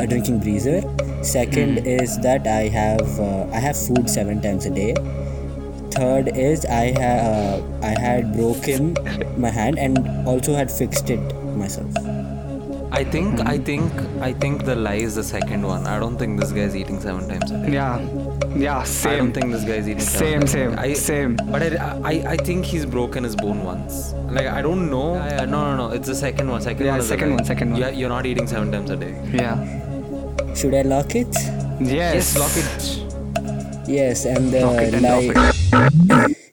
uh, 0.00 0.06
drinking 0.06 0.40
breezer. 0.40 0.82
Second 1.24 1.86
is 1.86 2.18
that 2.20 2.46
I 2.46 2.68
have, 2.68 3.20
uh, 3.20 3.46
I 3.52 3.60
have 3.60 3.76
food 3.76 4.10
seven 4.10 4.42
times 4.42 4.66
a 4.66 4.70
day. 4.70 4.94
Third 5.92 6.36
is 6.36 6.66
I 6.66 6.90
ha- 6.92 7.22
uh, 7.30 7.62
I 7.82 7.98
had 7.98 8.32
broken 8.32 8.96
my 9.38 9.48
hand 9.50 9.78
and 9.78 10.26
also 10.26 10.54
had 10.54 10.70
fixed 10.72 11.08
it 11.08 11.20
myself. 11.56 11.94
I 12.90 13.04
think, 13.04 13.40
I 13.40 13.58
think, 13.58 13.92
I 14.20 14.32
think 14.32 14.64
the 14.64 14.74
lie 14.74 14.94
is 14.96 15.14
the 15.14 15.22
second 15.24 15.64
one. 15.64 15.86
I 15.86 16.00
don't 16.00 16.18
think 16.18 16.40
this 16.40 16.50
guy 16.50 16.62
is 16.62 16.74
eating 16.74 17.00
seven 17.00 17.28
times 17.28 17.50
a 17.52 17.64
day. 17.64 17.74
Yeah. 17.74 17.98
Yeah, 18.56 18.82
same. 18.84 19.12
I 19.12 19.16
don't 19.18 19.32
think 19.32 19.52
this 19.52 19.64
guy's 19.64 19.86
eating 19.88 20.00
Same, 20.00 20.46
seven 20.46 20.46
same. 20.46 20.78
I, 20.78 20.92
same. 20.94 21.36
But 21.36 21.62
I, 21.62 22.00
I, 22.04 22.12
I 22.32 22.36
think 22.36 22.64
he's 22.64 22.86
broken 22.86 23.24
his 23.24 23.36
bone 23.36 23.62
once. 23.64 24.12
Like 24.30 24.46
I 24.46 24.62
don't 24.62 24.90
know. 24.90 25.14
Yeah, 25.14 25.40
yeah, 25.40 25.44
no, 25.44 25.76
no, 25.76 25.88
no. 25.88 25.94
It's 25.94 26.06
the 26.06 26.14
second 26.14 26.48
one. 26.50 26.60
Second 26.62 26.84
Yeah, 26.86 26.92
one. 26.92 27.00
is 27.00 27.06
the 27.08 27.14
second 27.14 27.28
guy. 27.30 27.34
one, 27.36 27.44
second 27.44 27.70
one. 27.72 27.80
Yeah, 27.80 27.90
you're 27.90 28.08
not 28.08 28.24
eating 28.26 28.46
seven 28.46 28.72
times 28.72 28.90
a 28.90 28.96
day. 28.96 29.14
Yeah. 29.32 30.54
Should 30.54 30.74
I 30.74 30.82
lock 30.82 31.14
it? 31.14 31.28
Yes. 31.80 32.34
Yes, 32.34 32.38
lock 32.38 32.52
it. 32.56 33.05
Yes, 33.88 34.26
and 34.26 34.52
the 34.52 34.60
Lock 34.66 34.82
it 34.82 34.94
and 34.94 35.02
lie. 35.02 35.32
drop 35.32 35.54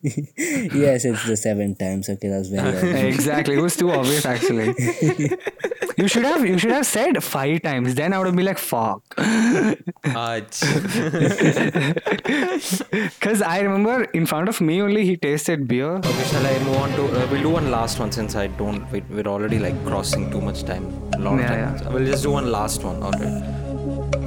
yes, 0.03 1.05
it's 1.05 1.25
the 1.25 1.37
seven 1.37 1.75
times. 1.75 2.09
Okay, 2.09 2.27
that's 2.27 2.49
very 2.49 2.75
obvious. 2.77 3.15
exactly. 3.15 3.55
It 3.55 3.61
was 3.61 3.75
too 3.77 3.91
obvious 3.91 4.25
actually. 4.25 4.73
you 5.97 6.07
should 6.07 6.25
have 6.25 6.45
you 6.45 6.57
should 6.57 6.71
have 6.71 6.85
said 6.85 7.23
five 7.23 7.61
times. 7.61 7.95
Then 7.95 8.13
I 8.13 8.17
would 8.17 8.27
have 8.27 8.35
been 8.35 8.45
like 8.45 8.57
fuck. 8.57 9.01
Ach. 9.17 10.51
Cause 13.21 13.41
I 13.41 13.59
remember 13.61 14.03
in 14.13 14.25
front 14.25 14.49
of 14.49 14.59
me 14.61 14.81
only 14.81 15.05
he 15.05 15.15
tasted 15.17 15.67
beer. 15.67 15.95
okay, 15.97 16.23
shall 16.25 16.45
I 16.45 16.59
move 16.59 16.77
on 16.77 16.89
to? 16.91 17.03
Uh, 17.23 17.27
we'll 17.31 17.41
do 17.43 17.49
one 17.49 17.71
last 17.71 17.99
one 17.99 18.11
since 18.11 18.35
I 18.35 18.47
don't. 18.47 18.89
We, 18.91 19.01
we're 19.09 19.27
already 19.27 19.59
like 19.59 19.83
crossing 19.85 20.29
too 20.29 20.41
much 20.41 20.63
time. 20.63 20.85
A 21.15 21.19
lot 21.19 21.35
of 21.35 21.39
Yeah, 21.39 21.47
time. 21.47 21.77
yeah. 21.81 21.89
We'll 21.93 22.05
just 22.05 22.23
do 22.23 22.31
one 22.31 22.51
last 22.51 22.83
one. 22.83 23.01
Alright. 23.01 23.43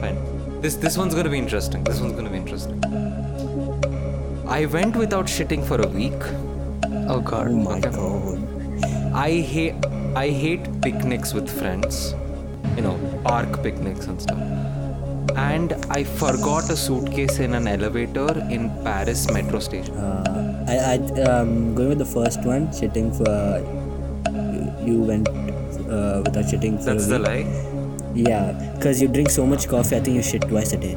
Fine. 0.01 0.17
This 0.63 0.75
this 0.77 0.97
one's 0.99 1.15
gonna 1.15 1.31
be 1.31 1.39
interesting. 1.39 1.85
This 1.85 2.01
one's 2.01 2.15
gonna 2.15 2.31
be 2.31 2.37
interesting. 2.39 2.81
I 4.49 4.67
went 4.67 4.97
without 4.97 5.27
shitting 5.27 5.65
for 5.71 5.81
a 5.81 5.89
week. 5.89 6.23
Oh 7.15 7.21
god. 7.21 7.49
Oh 7.49 7.57
my 7.69 7.77
Okay. 7.79 7.91
god. 7.91 9.15
I 9.15 9.31
hate 9.55 9.75
I 10.25 10.29
hate 10.45 10.65
picnics 10.87 11.35
with 11.35 11.49
friends. 11.61 12.15
You 12.77 12.83
know, 12.83 12.97
park 13.25 13.63
picnics 13.63 14.07
and 14.07 14.21
stuff. 14.21 14.39
And 15.37 15.73
I 15.91 16.05
forgot 16.05 16.71
a 16.71 16.77
suitcase 16.77 17.39
in 17.39 17.55
an 17.55 17.67
elevator 17.69 18.29
in 18.51 18.71
Paris 18.83 19.31
metro 19.31 19.59
station. 19.61 19.95
Uh, 19.97 20.65
I, 20.69 20.77
I 20.95 21.23
um 21.31 21.75
going 21.75 21.91
with 21.91 21.99
the 21.99 22.11
first 22.17 22.45
one. 22.55 22.69
Shitting 22.81 23.11
for 23.21 23.33
you, 24.35 24.93
you 24.93 25.01
went 25.13 25.29
uh, 25.29 26.23
without 26.25 26.45
shitting 26.53 26.79
for. 26.79 26.93
That's 26.95 27.07
the 27.09 27.19
lie. 27.19 27.45
Yeah, 28.17 28.73
because 28.75 29.03
you 29.03 29.09
drink 29.09 29.31
so 29.31 29.47
much 29.47 29.69
coffee. 29.69 29.97
I 29.97 30.01
think 30.01 30.17
you 30.17 30.23
shit 30.23 30.43
twice 30.43 30.73
a 30.73 30.79
day. 30.79 30.97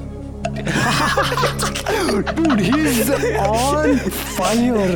Dude, 2.36 2.60
he's 2.60 3.10
on 3.10 3.97
fire. 3.99 4.95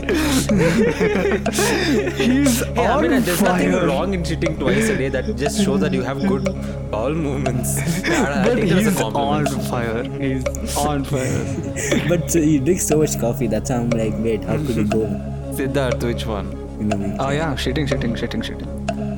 he's 2.16 2.62
Yeah, 2.62 2.82
I 2.82 2.96
on 2.96 3.02
mean, 3.02 3.24
there's 3.24 3.42
nothing 3.42 3.74
wrong 3.74 4.14
in 4.14 4.24
shitting 4.24 4.58
twice 4.58 4.90
a 4.90 4.98
day. 4.98 5.10
That 5.10 5.36
just 5.36 5.64
shows 5.64 5.82
that 5.82 5.94
you 5.94 6.02
have 6.02 6.26
good 6.28 6.46
bowel 6.90 7.14
movements. 7.14 7.78
I, 8.08 8.42
I 8.42 8.46
But 8.46 8.56
take 8.56 8.72
it 8.72 8.72
as 8.72 8.88
a 8.88 8.92
he's 8.92 9.02
on 9.02 9.46
fire. 9.46 10.04
He's 10.04 10.78
on 10.78 11.04
fire. 11.04 12.08
but 12.10 12.32
so 12.32 12.40
you 12.40 12.60
drink 12.62 12.80
so 12.80 13.00
much 13.00 13.20
coffee. 13.20 13.48
That's 13.48 13.70
how 13.70 13.82
I'm 13.82 13.90
like, 13.90 14.14
wait, 14.20 14.44
how 14.46 14.58
could 14.58 14.76
you 14.76 14.88
go 14.88 15.06
Siddharth, 15.54 16.02
which 16.04 16.26
one? 16.26 16.64
in 16.80 16.92
a 16.94 16.98
week? 16.98 17.16
Oh 17.20 17.30
yeah, 17.30 17.54
shitting, 17.56 17.88
shitting, 17.88 18.16
shitting, 18.18 18.44
shitting. 18.44 18.70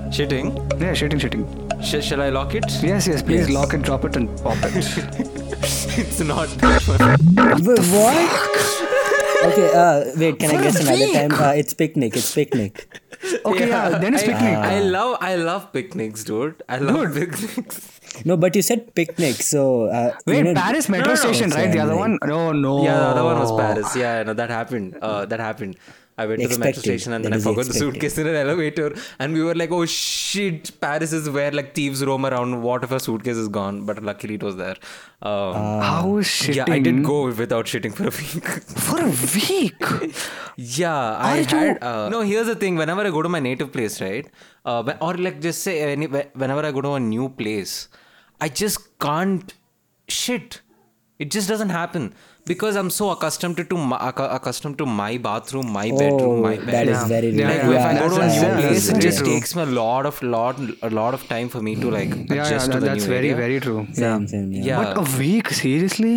Shitting? 0.10 0.82
Yeah, 0.82 0.92
shitting, 0.92 1.20
shitting. 1.20 1.65
Sh- 1.86 2.04
shall 2.04 2.22
I 2.22 2.30
lock 2.30 2.56
it? 2.56 2.66
Yes, 2.82 3.08
yes. 3.08 3.22
Please 3.22 3.48
Yes. 3.48 3.56
lock 3.58 3.74
it, 3.76 3.82
drop 3.84 4.06
it, 4.06 4.16
and 4.16 4.28
pop 4.42 4.58
it. 4.64 4.76
it's 6.02 6.20
not 6.20 6.48
that 6.64 6.82
one. 6.90 7.00
What? 7.94 8.30
okay, 9.50 9.70
uh, 9.74 10.12
wait, 10.18 10.40
can 10.40 10.50
I 10.56 10.64
guess 10.64 10.80
another 10.82 11.08
time? 11.14 11.32
Uh, 11.40 11.54
it's 11.62 11.74
picnic. 11.74 12.16
It's 12.18 12.34
picnic. 12.34 12.88
Okay, 13.46 13.70
yeah. 13.70 13.90
Then 14.00 14.14
it's 14.16 14.24
I- 14.24 14.28
picnic. 14.28 14.58
I, 14.58 14.80
love 14.82 15.18
I 15.22 15.36
love 15.36 15.72
picnics, 15.74 16.24
dude. 16.24 16.62
I 16.68 16.78
love 16.78 17.14
picnics. 17.14 17.92
No, 18.26 18.38
but 18.38 18.56
you 18.56 18.62
said 18.62 18.96
picnic, 18.96 19.36
so. 19.36 19.86
Uh, 19.86 20.16
Wait, 20.26 20.38
you 20.38 20.44
know, 20.46 20.54
Paris 20.56 20.88
metro 20.90 21.08
no, 21.14 21.14
no. 21.14 21.16
station, 21.22 21.50
right? 21.52 21.72
The 21.72 21.80
I'm 21.80 21.86
other 21.90 21.96
like- 21.96 22.00
one? 22.00 22.20
No, 22.26 22.52
no. 22.52 22.84
Yeah, 22.84 22.98
the 22.98 23.06
other 23.14 23.24
one 23.24 23.38
was 23.40 23.52
Paris. 23.60 23.96
Yeah, 23.96 24.24
no, 24.24 24.34
that 24.34 24.50
happened. 24.50 24.98
Uh, 25.02 25.26
that 25.26 25.40
happened. 25.40 25.76
I 26.18 26.26
went 26.28 26.42
to 26.42 26.48
the 26.48 26.58
metro 26.58 26.82
station 26.82 27.12
and 27.14 27.24
then 27.26 27.32
That 27.32 27.36
I 27.36 27.40
is 27.40 27.44
forgot 27.44 27.66
the 27.66 27.74
suitcase 27.74 28.18
in 28.18 28.28
an 28.28 28.36
elevator, 28.36 28.96
and 29.20 29.34
we 29.34 29.42
were 29.44 29.56
like, 29.62 29.72
"Oh 29.78 29.86
shit, 29.86 30.70
Paris 30.80 31.12
is 31.18 31.30
where 31.30 31.52
like 31.52 31.74
thieves 31.76 32.04
roam 32.10 32.26
around. 32.26 32.62
What 32.62 32.86
if 32.86 32.92
a 32.92 33.00
suitcase 33.00 33.36
is 33.36 33.50
gone?" 33.58 33.86
But 33.86 34.02
luckily, 34.02 34.36
it 34.36 34.44
was 34.44 34.56
there. 34.56 34.78
Um, 35.22 35.82
How 35.90 36.18
is 36.18 36.28
shitting? 36.28 36.56
yeah, 36.56 36.74
I 36.78 36.80
did 36.80 37.04
go 37.04 37.18
without 37.28 37.66
shitting 37.66 37.94
for 38.00 38.04
a 38.04 38.16
week. 38.22 38.48
For 38.86 39.02
a 39.02 39.12
week. 39.36 40.16
Yeah, 40.56 41.18
I 41.32 41.38
did 41.42 41.52
you- 41.52 41.58
had. 41.58 41.84
Uh, 41.84 42.10
no, 42.10 42.22
here's 42.22 42.48
the 42.48 42.56
thing. 42.56 42.76
Whenever 42.78 43.02
I 43.02 43.10
go 43.10 43.22
to 43.22 43.30
my 43.30 43.40
native 43.40 43.72
place, 43.74 44.00
right, 44.02 44.26
uh, 44.66 44.94
or 45.02 45.14
like 45.16 45.42
just 45.42 45.64
say 45.64 45.82
any, 45.92 46.08
whenever 46.08 46.66
I 46.66 46.72
go 46.72 46.82
to 46.82 46.94
a 46.94 47.00
new 47.00 47.28
place, 47.30 47.90
I 48.40 48.48
just 48.48 48.98
can't 49.00 49.54
shit. 50.08 50.62
It 51.18 51.32
just 51.32 51.48
doesn't 51.48 51.70
happen 51.70 52.14
because 52.46 52.76
I'm 52.76 52.90
so 52.90 53.10
accustomed 53.12 53.56
to, 53.58 53.64
to 53.64 53.78
my, 53.78 53.98
accu- 53.98 54.34
accustomed 54.36 54.78
to 54.80 54.86
my 54.86 55.18
bathroom, 55.18 55.72
my 55.72 55.90
oh, 55.90 55.98
bedroom, 55.98 56.42
my 56.42 56.58
Oh, 56.58 56.66
bed. 56.66 56.74
that 56.74 56.88
is 56.88 56.98
Yeah. 56.98 57.08
very 57.08 57.30
Yeah, 57.30 57.48
like 57.48 57.64
yeah, 57.64 57.72
if 57.72 57.86
I 57.86 58.00
go 58.00 58.10
to 58.10 58.22
a 58.22 58.28
new 58.28 58.42
that's- 58.42 58.62
place, 58.62 58.88
that's 58.88 59.00
it 59.00 59.02
just 59.02 59.18
very 59.20 59.30
true. 59.30 59.34
takes 59.40 59.56
me 59.56 59.62
a 59.64 59.66
lot 59.78 60.06
of 60.06 60.22
lot 60.22 60.60
a 60.82 60.90
lot 60.90 61.14
of 61.14 61.26
time 61.30 61.48
for 61.48 61.62
me 61.62 61.76
to 61.78 61.90
like 61.90 62.10
Yeah, 62.10 62.36
yeah, 62.36 62.46
adjust 62.48 62.72
to 62.74 62.80
the 62.82 62.86
that's 62.88 63.04
new 63.06 63.14
very, 63.16 63.30
area. 63.30 63.36
very 63.48 63.60
true. 63.62 63.88
Same, 63.94 64.22
Yeah. 64.22 64.28
same, 64.28 64.52
yeah. 64.52 64.64
Yeah. 64.70 64.84
But 64.84 64.98
a 65.08 65.18
week, 65.20 65.50
seriously? 65.52 66.16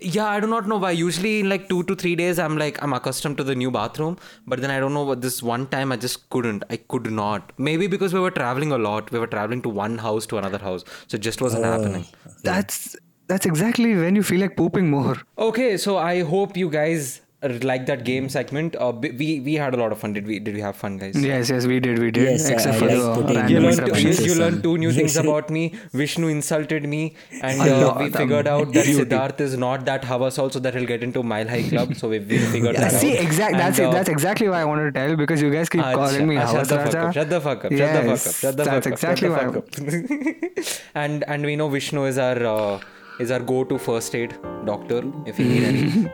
Yeah, 0.00 0.26
I 0.26 0.40
do 0.40 0.46
not 0.46 0.66
know 0.68 0.76
why. 0.78 0.90
Usually, 0.90 1.40
in 1.40 1.48
like 1.48 1.68
two 1.68 1.82
to 1.84 1.94
three 1.94 2.14
days, 2.16 2.38
I'm 2.38 2.56
like 2.58 2.82
I'm 2.82 2.92
accustomed 2.92 3.36
to 3.38 3.44
the 3.44 3.54
new 3.54 3.70
bathroom, 3.70 4.16
but 4.46 4.60
then 4.60 4.70
I 4.70 4.80
don't 4.80 4.92
know 4.92 5.04
what 5.04 5.20
this 5.26 5.42
one 5.42 5.66
time 5.74 5.92
I 5.92 5.96
just 5.96 6.28
couldn't. 6.30 6.64
I 6.68 6.76
could 6.94 7.10
not. 7.20 7.52
Maybe 7.68 7.86
because 7.86 8.12
we 8.12 8.20
were 8.20 8.32
traveling 8.32 8.72
a 8.72 8.78
lot. 8.86 9.12
We 9.12 9.18
were 9.18 9.28
traveling 9.28 9.62
to 9.62 9.68
one 9.68 9.96
house 9.98 10.26
to 10.32 10.38
another 10.38 10.58
house, 10.58 10.84
so 11.06 11.14
it 11.20 11.20
just 11.28 11.40
wasn't 11.40 11.64
oh. 11.64 11.72
happening. 11.72 12.04
That's 12.42 12.96
that's 13.26 13.46
exactly 13.46 13.94
when 13.96 14.16
you 14.16 14.22
feel 14.22 14.40
like 14.40 14.56
pooping 14.56 14.90
more. 14.90 15.16
Okay, 15.38 15.76
so 15.76 15.96
I 15.98 16.22
hope 16.22 16.56
you 16.56 16.70
guys 16.70 17.20
like 17.62 17.84
that 17.84 18.04
game 18.04 18.28
segment. 18.30 18.74
Uh, 18.74 18.90
we 19.00 19.38
we 19.46 19.54
had 19.62 19.74
a 19.74 19.76
lot 19.76 19.92
of 19.92 19.98
fun. 20.02 20.14
Did 20.14 20.26
we? 20.26 20.38
Did 20.38 20.54
we 20.54 20.62
have 20.62 20.76
fun, 20.76 20.96
guys? 20.96 21.14
Yes, 21.22 21.50
yes, 21.50 21.66
we 21.66 21.78
did, 21.78 21.98
we 21.98 22.10
did. 22.10 22.24
Yes, 22.24 22.48
except 22.48 22.76
I 22.76 22.78
for 22.78 22.86
like 22.86 22.96
the 22.96 23.22
putting 23.34 23.48
You 23.50 23.60
learned, 23.60 23.84
two, 23.94 24.00
you, 24.00 24.12
you 24.28 24.34
learned 24.34 24.62
two 24.62 24.78
new 24.78 24.92
things 24.92 25.16
about 25.22 25.50
me. 25.50 25.74
Vishnu 25.92 26.28
insulted 26.28 26.88
me, 26.88 27.02
and 27.42 27.60
uh, 27.60 27.86
lot, 27.88 27.98
we 27.98 28.06
um, 28.06 28.12
figured 28.12 28.48
out 28.48 28.72
that 28.72 28.84
beauty. 28.86 28.94
Siddharth 29.04 29.40
is 29.48 29.58
not 29.58 29.84
that 29.90 30.04
havas 30.04 30.38
also 30.38 30.58
that 30.60 30.74
he'll 30.74 30.86
get 30.86 31.02
into 31.02 31.22
Mile 31.22 31.46
High 31.46 31.68
Club. 31.68 31.94
So 31.96 32.08
we, 32.08 32.20
we 32.20 32.38
figured 32.38 32.76
that 32.76 32.92
See, 32.92 33.12
out. 33.18 33.24
exact. 33.24 33.58
That's 33.58 33.78
And, 33.78 33.88
it. 33.88 33.90
uh, 33.90 33.92
That's 33.98 34.08
exactly 34.08 34.48
why 34.48 34.62
I 34.62 34.64
wanted 34.64 34.94
to 34.94 34.98
tell 35.00 35.14
because 35.14 35.42
you 35.42 35.50
guys 35.50 35.68
keep 35.68 35.82
Acha, 35.82 35.94
calling 35.96 36.26
me 36.26 36.36
Havas 36.36 36.66
shut 36.66 36.68
the 36.68 36.78
fuck 36.78 36.94
up, 36.94 37.12
shut 37.14 37.28
the 37.28 37.40
fuck 37.42 37.64
up, 37.66 37.72
shut 37.72 37.92
the 37.92 38.16
fuck 38.16 38.26
up, 38.26 38.34
shut 38.40 38.56
the 38.56 38.64
that's 38.64 38.86
fuck 38.86 38.92
exactly 38.94 39.28
up, 39.28 39.36
why. 39.36 39.52
shut 39.52 39.76
the 39.76 39.90
fuck 39.92 40.58
up. 40.58 40.74
and 40.94 41.24
and 41.28 41.44
we 41.44 41.56
know 41.56 41.68
Vishnu 41.68 42.06
is 42.06 42.16
our 42.16 42.42
uh, 42.56 42.80
is 43.20 43.30
our 43.30 43.40
go-to 43.40 43.78
first 43.78 44.14
aid 44.14 44.36
doctor 44.64 45.02
if 45.26 45.38
you 45.38 45.44
need 45.46 45.64
any. 45.64 46.08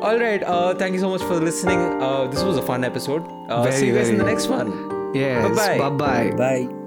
All 0.00 0.18
right, 0.18 0.42
uh, 0.42 0.74
thank 0.74 0.94
you 0.94 1.00
so 1.00 1.10
much 1.10 1.22
for 1.22 1.34
listening. 1.40 1.78
Uh, 2.00 2.28
this 2.28 2.42
was 2.42 2.56
a 2.56 2.62
fun 2.62 2.84
episode. 2.84 3.22
Uh, 3.48 3.62
Very, 3.64 3.76
see 3.76 3.86
you 3.88 3.94
guys 3.94 4.08
in 4.08 4.16
the 4.18 4.24
next 4.24 4.46
one. 4.48 4.70
Yes. 5.14 5.48
Bye-bye. 5.48 5.78
Bye 5.90 5.96
bye. 5.96 6.36
Bye. 6.36 6.77